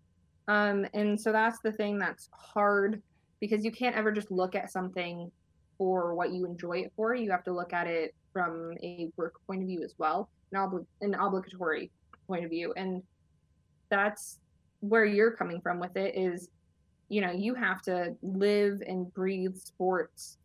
[0.48, 3.02] Um, and so that's the thing that's hard
[3.39, 5.32] because you can't ever just look at something
[5.78, 7.16] for what you enjoy it for.
[7.16, 10.60] You have to look at it from a work point of view as well, an,
[10.60, 11.91] obli- an obligatory
[12.28, 12.74] point of view.
[12.78, 13.02] And
[13.96, 14.39] that's
[14.82, 16.50] where you're coming from with it is
[17.10, 20.38] you know you have to live and breathe sports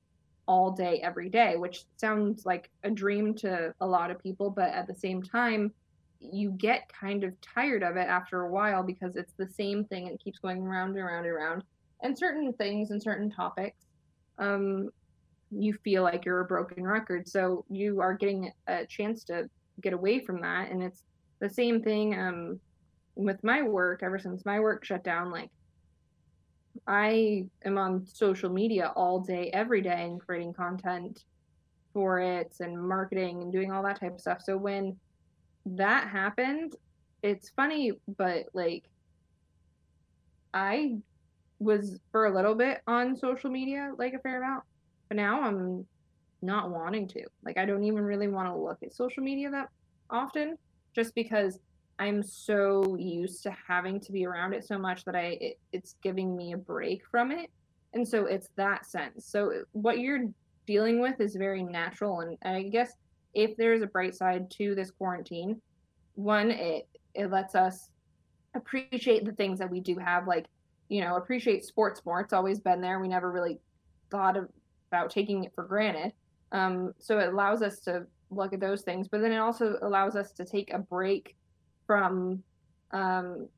[0.47, 4.71] all day every day which sounds like a dream to a lot of people but
[4.71, 5.73] at the same time
[6.21, 10.07] you get kind of tired of it after a while because it's the same thing.
[10.07, 11.65] It keeps going around and around and around
[12.03, 13.87] and certain things and certain topics
[14.39, 14.89] um
[15.51, 17.29] you feel like you're a broken record.
[17.29, 20.71] So you are getting a chance to get away from that.
[20.71, 21.03] And it's
[21.41, 22.61] the same thing um
[23.25, 25.51] with my work ever since my work shut down like
[26.87, 31.25] i am on social media all day every day and creating content
[31.93, 34.41] for it and marketing and doing all that type of stuff.
[34.43, 34.97] So when
[35.67, 36.75] that happened
[37.23, 38.85] it's funny but like
[40.55, 40.97] i
[41.59, 44.65] was for a little bit on social media like a fair amount
[45.09, 45.87] but now i'm
[46.43, 47.23] not wanting to.
[47.45, 49.69] Like i don't even really want to look at social media that
[50.09, 50.57] often
[50.95, 51.59] just because
[52.01, 55.95] I'm so used to having to be around it so much that I it, it's
[56.03, 57.51] giving me a break from it.
[57.93, 59.27] And so it's that sense.
[59.27, 60.25] So what you're
[60.67, 62.95] dealing with is very natural and, I guess
[63.35, 65.61] if there's a bright side to this quarantine,
[66.15, 67.91] one it it lets us
[68.55, 70.47] appreciate the things that we do have like,
[70.89, 72.21] you know, appreciate sports more.
[72.21, 72.99] It's always been there.
[72.99, 73.59] We never really
[74.11, 74.49] thought of,
[74.91, 76.13] about taking it for granted.
[76.53, 80.17] Um, so it allows us to look at those things, but then it also allows
[80.17, 81.37] us to take a break
[81.91, 82.41] from
[82.93, 83.49] um,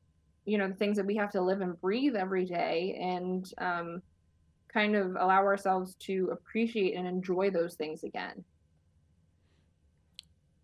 [0.45, 4.01] you know the things that we have to live and breathe every day and um,
[4.73, 8.43] kind of allow ourselves to appreciate and enjoy those things again.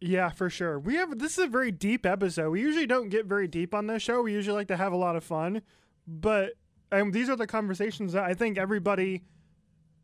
[0.01, 0.79] Yeah for sure.
[0.79, 2.49] We have this is a very deep episode.
[2.49, 4.23] We usually don't get very deep on this show.
[4.23, 5.61] We usually like to have a lot of fun.
[6.07, 6.53] But
[6.91, 9.21] and these are the conversations that i think everybody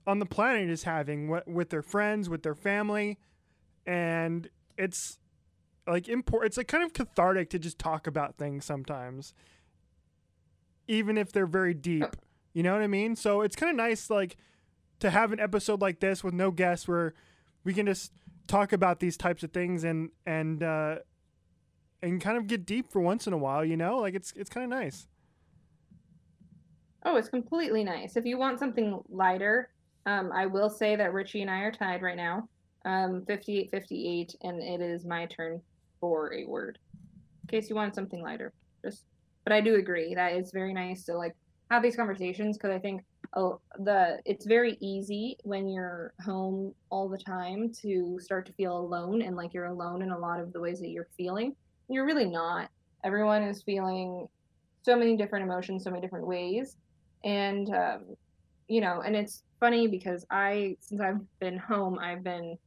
[0.06, 3.18] on the planet is having with their friends with their family.
[3.88, 5.18] And it's
[5.88, 9.34] like import it's like kind of cathartic to just talk about things sometimes
[10.88, 12.16] even if they're very deep
[12.54, 14.38] you know what i mean so it's kind of nice like
[15.00, 17.14] to have an episode like this with no guests where
[17.64, 18.12] we can just
[18.48, 20.96] talk about these types of things and and uh
[22.06, 23.66] and kind of get deep for once in a while.
[23.66, 25.08] You know, like it's it's kind of nice.
[27.04, 28.16] Oh, it's completely nice.
[28.16, 29.70] If you want something lighter,
[30.06, 32.48] um, I will say that Richie and I are tied right now,
[32.84, 35.62] um, 58 58, and it is my turn
[36.00, 36.78] for a word.
[37.44, 39.04] In case you want something lighter, just.
[39.44, 41.36] But I do agree that it's very nice to like
[41.70, 43.04] have these conversations because I think
[43.36, 48.78] oh, the it's very easy when you're home all the time to start to feel
[48.78, 51.56] alone and like you're alone in a lot of the ways that you're feeling.
[51.90, 52.70] You're really not.
[53.04, 54.28] Everyone is feeling
[54.82, 56.78] so many different emotions, so many different ways,
[57.24, 58.16] and um,
[58.68, 62.58] you know, and it's funny because I since I've been home, I've been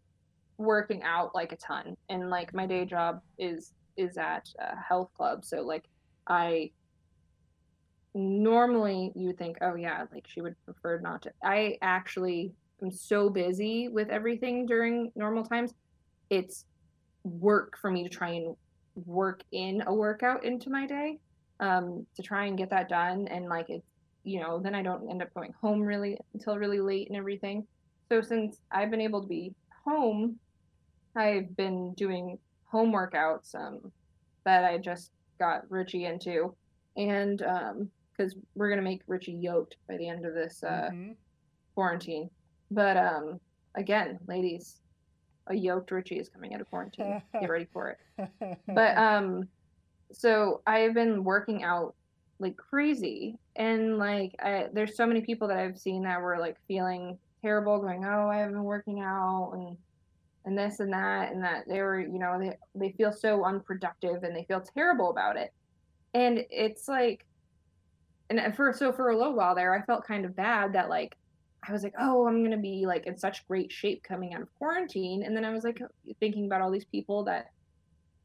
[0.58, 5.10] working out like a ton, and like my day job is is at a health
[5.16, 5.84] club, so like
[6.26, 6.70] I
[8.14, 11.32] normally you think, oh yeah, like she would prefer not to.
[11.42, 12.52] I actually
[12.82, 15.72] am so busy with everything during normal times.
[16.30, 16.64] It's
[17.24, 18.56] work for me to try and
[19.06, 21.18] work in a workout into my day
[21.60, 23.28] um, to try and get that done.
[23.28, 23.86] And like it's,
[24.24, 27.66] you know, then I don't end up going home really until really late and everything.
[28.10, 29.54] So since I've been able to be
[29.84, 30.36] home,
[31.18, 33.92] I've been doing home workouts um,
[34.44, 36.54] that I just got Richie into.
[36.96, 41.12] And um, because we're gonna make Richie yoked by the end of this uh, mm-hmm.
[41.74, 42.30] quarantine.
[42.70, 43.40] But um,
[43.74, 44.80] again, ladies,
[45.46, 47.22] a yoked Richie is coming out of quarantine.
[47.32, 48.28] Get ready for it.
[48.66, 49.48] But um,
[50.12, 51.94] so I've been working out
[52.40, 56.56] like crazy, and like I, there's so many people that I've seen that were like
[56.66, 59.76] feeling terrible, going, "Oh, I haven't been working out," and
[60.44, 64.22] and this and that, and that they were, you know, they they feel so unproductive
[64.22, 65.52] and they feel terrible about it.
[66.14, 67.26] And it's like
[68.30, 71.16] and for so for a little while there, I felt kind of bad that like
[71.66, 74.54] I was like, oh, I'm gonna be like in such great shape coming out of
[74.58, 75.80] quarantine, and then I was like
[76.20, 77.50] thinking about all these people that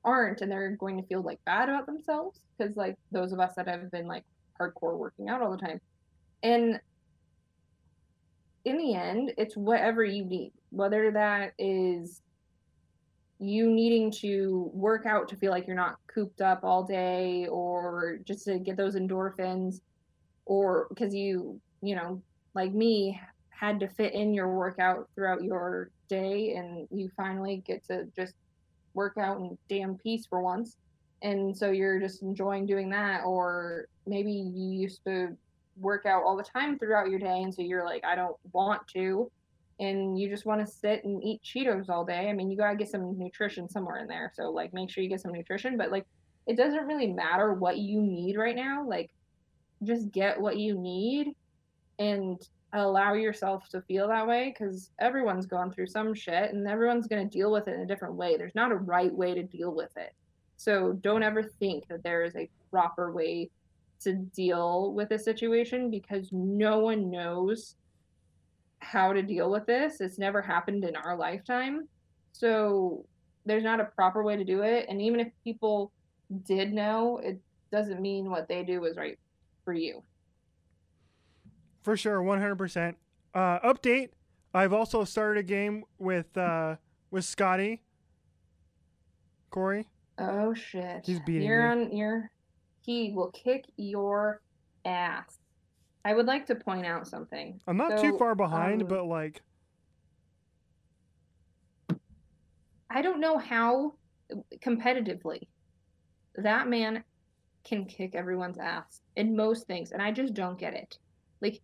[0.06, 3.56] aren't, and they're going to feel like bad about themselves because like those of us
[3.56, 4.24] that have been like
[4.60, 5.80] hardcore working out all the time,
[6.44, 6.80] and
[8.66, 12.22] in the end, it's whatever you need, whether that is
[13.40, 18.20] you needing to work out to feel like you're not cooped up all day or
[18.26, 19.82] just to get those endorphins
[20.46, 22.22] or because you you know
[22.54, 27.86] like me had to fit in your workout throughout your day and you finally get
[27.86, 28.34] to just
[28.94, 30.78] work out in damn peace for once.
[31.22, 35.36] And so you're just enjoying doing that or maybe you used to
[35.78, 38.86] work out all the time throughout your day and so you're like i don't want
[38.88, 39.30] to
[39.80, 42.72] and you just want to sit and eat cheetos all day i mean you got
[42.72, 45.78] to get some nutrition somewhere in there so like make sure you get some nutrition
[45.78, 46.06] but like
[46.46, 49.12] it doesn't really matter what you need right now like
[49.84, 51.34] just get what you need
[52.00, 52.40] and
[52.74, 57.28] allow yourself to feel that way because everyone's gone through some shit and everyone's going
[57.28, 58.36] to deal with it in a different way.
[58.36, 60.14] There's not a right way to deal with it.
[60.58, 63.52] So don't ever think that there is a proper way
[64.04, 67.76] to deal with a situation because no one knows
[68.80, 70.02] how to deal with this.
[70.02, 71.88] It's never happened in our lifetime.
[72.32, 73.06] So
[73.46, 74.86] there's not a proper way to do it.
[74.90, 75.92] And even if people
[76.46, 77.40] did know, it
[77.72, 79.18] doesn't mean what they do is right
[79.64, 80.04] for you.
[81.84, 82.96] For sure, 100%.
[83.34, 84.10] Uh, update
[84.54, 86.76] I've also started a game with uh,
[87.10, 87.82] with Scotty.
[89.50, 89.88] Corey.
[90.20, 91.06] Oh shit!
[91.06, 91.86] He's beating you're me.
[91.86, 91.96] on.
[91.98, 92.32] You're.
[92.86, 94.42] He will kick your
[94.86, 95.38] ass.
[96.06, 97.60] I would like to point out something.
[97.66, 99.42] I'm not so, too far behind, um, but like.
[102.90, 103.94] I don't know how
[104.64, 105.48] competitively
[106.36, 107.04] that man
[107.64, 110.98] can kick everyone's ass in most things, and I just don't get it.
[111.42, 111.62] Like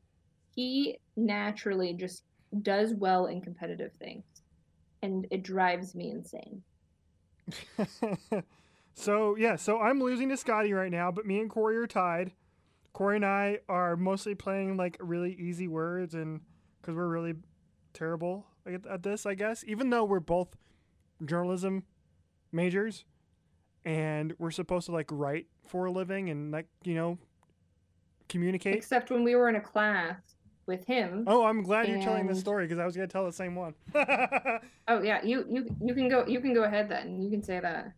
[0.56, 2.24] he naturally just
[2.62, 4.24] does well in competitive things,
[5.02, 6.64] and it drives me insane.
[8.94, 12.32] so yeah, so I'm losing to Scotty right now, but me and Corey are tied.
[12.94, 16.42] Corey and I are mostly playing like really easy words, and
[16.82, 17.36] because we're really
[17.94, 19.64] terrible at, at this, I guess.
[19.68, 20.56] Even though we're both
[21.24, 21.84] journalism
[22.52, 23.06] majors,
[23.86, 27.18] and we're supposed to like write for a living and like you know
[28.28, 28.76] communicate.
[28.76, 30.18] Except when we were in a class
[30.66, 31.26] with him.
[31.28, 31.96] Oh, I'm glad and...
[31.96, 33.74] you're telling this story because I was gonna tell the same one.
[33.96, 37.22] oh yeah, you you you can go you can go ahead then.
[37.22, 37.92] You can say that.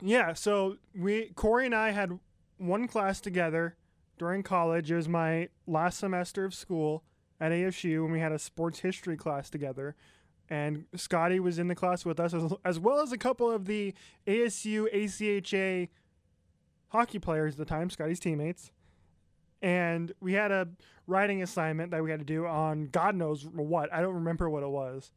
[0.00, 2.18] Yeah, so we Corey and I had
[2.58, 3.76] one class together
[4.18, 4.90] during college.
[4.90, 7.02] It was my last semester of school
[7.40, 9.96] at ASU, and we had a sports history class together
[10.48, 13.66] and Scotty was in the class with us as, as well as a couple of
[13.66, 13.94] the
[14.26, 15.88] ASU ACHA
[16.88, 18.70] hockey players at the time, Scotty's teammates.
[19.62, 20.68] And we had a
[21.06, 23.92] writing assignment that we had to do on God knows what.
[23.92, 25.10] I don't remember what it was.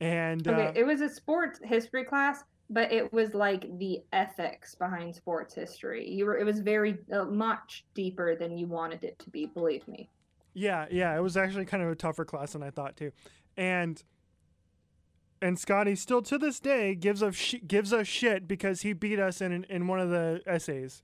[0.00, 4.74] And okay, uh, it was a sports history class, but it was like the ethics
[4.74, 6.08] behind sports history.
[6.08, 9.86] You were it was very uh, much deeper than you wanted it to be, believe
[9.88, 10.10] me.
[10.54, 13.12] Yeah, yeah, it was actually kind of a tougher class than I thought too,
[13.56, 14.02] and
[15.40, 19.18] and Scotty still to this day gives us sh- gives us shit because he beat
[19.18, 21.02] us in in one of the essays,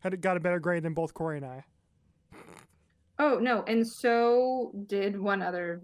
[0.00, 1.64] had got a better grade than both Corey and I.
[3.18, 5.80] Oh no, and so did one other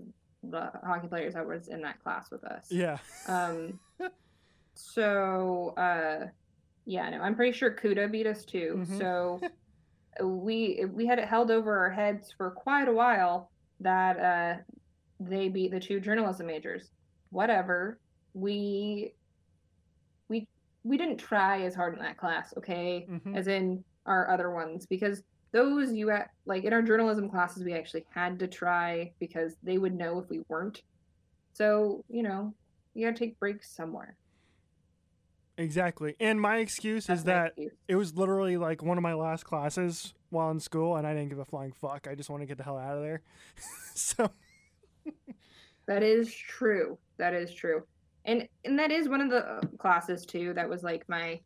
[0.53, 2.66] uh, hockey players that was in that class with us.
[2.70, 2.99] Yeah.
[3.28, 3.78] Um.
[4.75, 6.27] so, uh,
[6.87, 8.85] yeah, no, I'm pretty sure Kuda beat us too.
[8.87, 8.99] Mhm.
[8.99, 9.41] So
[10.23, 13.51] we we had it held over our heads for quite a while
[13.81, 14.62] that uh
[15.21, 16.91] they beat the two journalism majors.
[17.31, 18.01] Whatever.
[18.35, 19.14] We
[20.29, 20.47] we
[20.85, 23.07] we didn't try as hard in that class, okay?
[23.09, 23.37] Mhm.
[23.37, 27.75] As in our other ones because those you at like in our journalism classes we
[27.75, 30.83] actually had to try because they would know if we weren't.
[31.53, 32.55] So, you know,
[32.95, 34.16] you got to take breaks somewhere.
[35.61, 36.17] Exactly.
[36.19, 37.73] And my excuse That's is my that excuse.
[37.87, 41.29] it was literally like one of my last classes while in school, and I didn't
[41.29, 42.09] give a flying fuck.
[42.11, 43.23] I just want to get the hell out of there.
[43.95, 44.31] so
[45.87, 46.99] That is true.
[47.19, 47.83] That is true.
[48.25, 51.41] And and that is one of the uh, classes too that was like my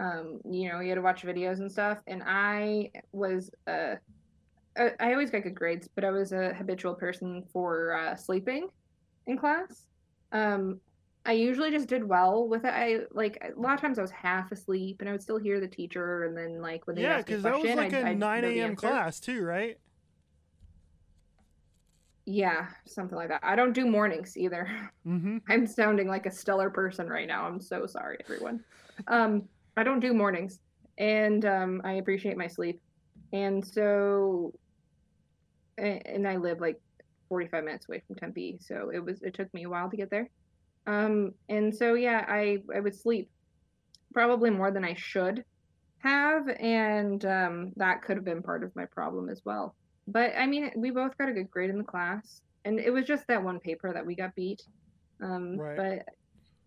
[0.00, 3.96] um you know, you had to watch videos and stuff and I was uh
[4.78, 8.68] I I always got good grades, but I was a habitual person for uh sleeping
[9.26, 9.86] in class.
[10.32, 10.80] Um
[11.26, 12.72] I usually just did well with it.
[12.72, 15.60] I like a lot of times I was half asleep and I would still hear
[15.60, 17.92] the teacher and then like when they yeah, asked me a because that was like
[17.92, 18.74] a I'd nine a.m.
[18.74, 19.76] class too, right?
[22.26, 23.40] Yeah, something like that.
[23.42, 24.68] I don't do mornings either.
[25.06, 25.38] Mm-hmm.
[25.48, 27.46] I'm sounding like a stellar person right now.
[27.46, 28.60] I'm so sorry, everyone.
[29.08, 30.60] Um, I don't do mornings,
[30.98, 32.80] and um, I appreciate my sleep,
[33.32, 34.52] and so,
[35.78, 36.78] and I live like
[37.30, 40.10] 45 minutes away from Tempe, so it was it took me a while to get
[40.10, 40.28] there.
[40.86, 43.30] Um, and so yeah, I I would sleep
[44.12, 45.44] probably more than I should
[45.98, 49.74] have, and um, that could have been part of my problem as well.
[50.06, 53.04] But I mean, we both got a good grade in the class, and it was
[53.04, 54.62] just that one paper that we got beat.
[55.22, 55.76] Um, Right.
[55.76, 56.14] But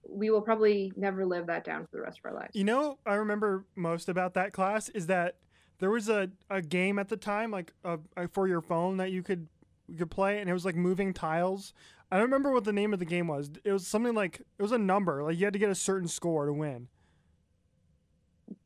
[0.07, 2.51] we will probably never live that down for the rest of our lives.
[2.53, 5.37] You know, I remember most about that class is that
[5.79, 9.11] there was a, a game at the time, like uh, uh, for your phone that
[9.11, 9.47] you could
[9.87, 11.73] you could play, and it was like moving tiles.
[12.11, 13.51] I don't remember what the name of the game was.
[13.63, 16.07] It was something like it was a number, like you had to get a certain
[16.07, 16.87] score to win.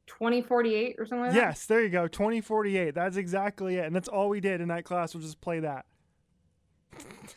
[0.08, 1.38] 2048 or something like that?
[1.38, 2.96] Yes, there you go, twenty forty eight.
[2.96, 5.86] That's exactly it, and that's all we did in that class was just play that.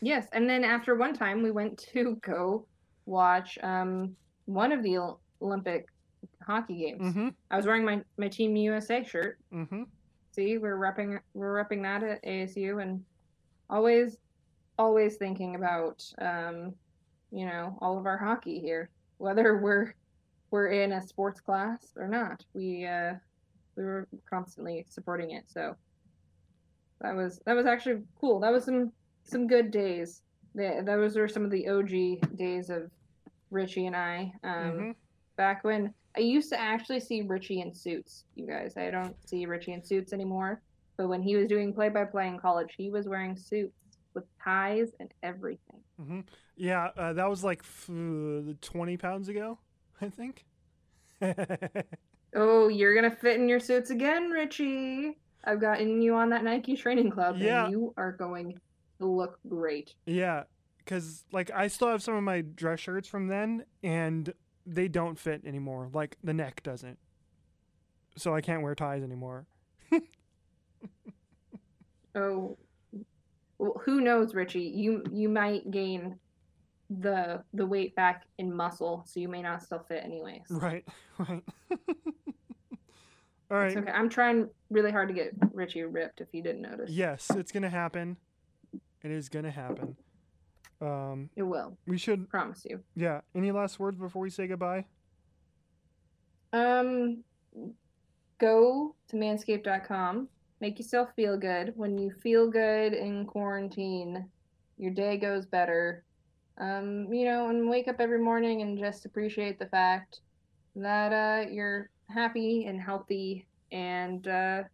[0.01, 0.27] Yes.
[0.33, 2.67] And then after one time, we went to go
[3.07, 4.17] watch um,
[4.47, 5.87] one of the Olympic
[6.43, 7.03] hockey games.
[7.03, 7.29] Mm-hmm.
[7.51, 9.39] I was wearing my, my Team USA shirt.
[9.53, 9.83] Mm-hmm.
[10.33, 13.03] See, we're repping we're repping that at ASU, and
[13.71, 14.19] always
[14.79, 16.75] always thinking about um,
[17.31, 19.95] you know all of our hockey here, whether we're
[20.51, 22.45] we're in a sports class or not.
[22.55, 23.15] We uh,
[23.77, 25.77] we were constantly supporting it, so
[27.01, 28.41] that was that was actually cool.
[28.41, 28.93] That was some
[29.25, 30.23] some good days.
[30.55, 32.91] That those were some of the OG days of
[33.51, 34.33] Richie and I.
[34.43, 34.95] Um, Mhm.
[35.37, 38.77] Back when I used to actually see Richie in suits, you guys.
[38.77, 40.61] I don't see Richie in suits anymore.
[41.01, 43.73] But when he was doing play by play in college, he was wearing suits
[44.13, 45.81] with ties and everything.
[45.99, 46.21] Mm-hmm.
[46.59, 47.89] Yeah, uh, that was like f-
[48.61, 49.59] twenty pounds ago,
[50.01, 50.45] I think.
[52.33, 55.17] Oh, you're gonna fit in your suits again, Richie.
[55.43, 57.65] I've gotten you on that Nike training club, Yeah.
[57.65, 58.59] and you are going
[59.01, 59.95] to look great.
[60.07, 60.45] Yeah,
[60.79, 64.33] because like I still have some of my dress shirts from then, and
[64.67, 65.89] they don't fit anymore.
[65.93, 66.99] Like the neck doesn't,
[68.17, 69.47] so I can't wear ties anymore.
[72.15, 72.57] Oh,
[73.59, 74.61] well, who knows, Richie?
[74.63, 76.17] You you might gain
[76.89, 80.43] the the weight back in muscle, so you may not still fit anyways.
[80.51, 80.85] Right,
[81.19, 81.43] right.
[83.51, 83.67] All right.
[83.73, 83.91] It's okay.
[83.91, 86.21] I'm trying really hard to get Richie ripped.
[86.21, 88.17] If you didn't notice, Yes, it's gonna happen.
[89.03, 89.97] It is gonna happen.
[90.81, 91.77] Um, it will.
[91.87, 92.29] we should.
[92.31, 92.81] Promise you.
[92.95, 93.21] Yeah.
[93.35, 94.87] Any last words before we say goodbye?
[96.53, 97.23] Um,
[98.39, 100.29] go to manscaped.com.
[100.61, 101.73] Make yourself feel good.
[101.77, 104.29] When you feel good in quarantine,
[104.77, 106.05] your day goes better.
[106.59, 110.21] Um, you know, and wake up every morning and just appreciate the fact
[110.77, 114.65] that uh, you're happy and healthy and uh,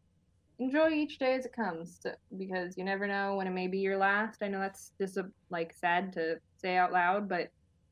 [0.58, 3.78] enjoy each day as it comes to, because you never know when it may be
[3.78, 4.42] your last.
[4.42, 7.50] I know that's just a, like sad to say out loud, but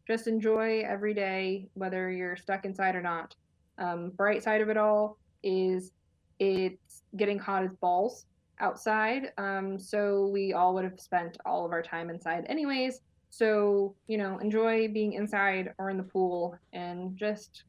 [0.09, 3.36] just enjoy every day, whether you're stuck inside or not.
[3.78, 5.92] Um, bright side of it all is
[6.39, 8.26] it's getting hot as balls
[8.61, 9.32] outside.
[9.39, 13.01] Um, so we all would have spent all of our time inside anyways.
[13.30, 17.64] So, you know, enjoy being inside or in the pool and just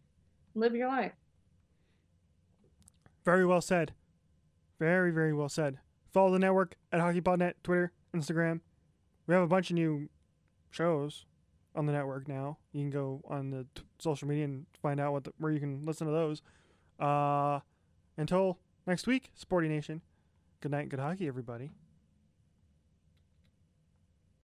[0.53, 1.13] live your life.
[3.23, 3.93] Very well said.
[4.79, 5.79] Very, very well said.
[6.13, 8.61] Follow the network at HockeyPodNet, Twitter, Instagram.
[9.25, 10.07] We have a bunch of new
[10.69, 11.25] shows
[11.75, 12.57] on the network now.
[12.71, 15.59] You can go on the t- social media and find out what the, where you
[15.59, 16.41] can listen to those.
[16.99, 17.59] Uh,
[18.17, 20.01] until next week, Sporty Nation.
[20.61, 21.71] Good night, and good hockey, everybody.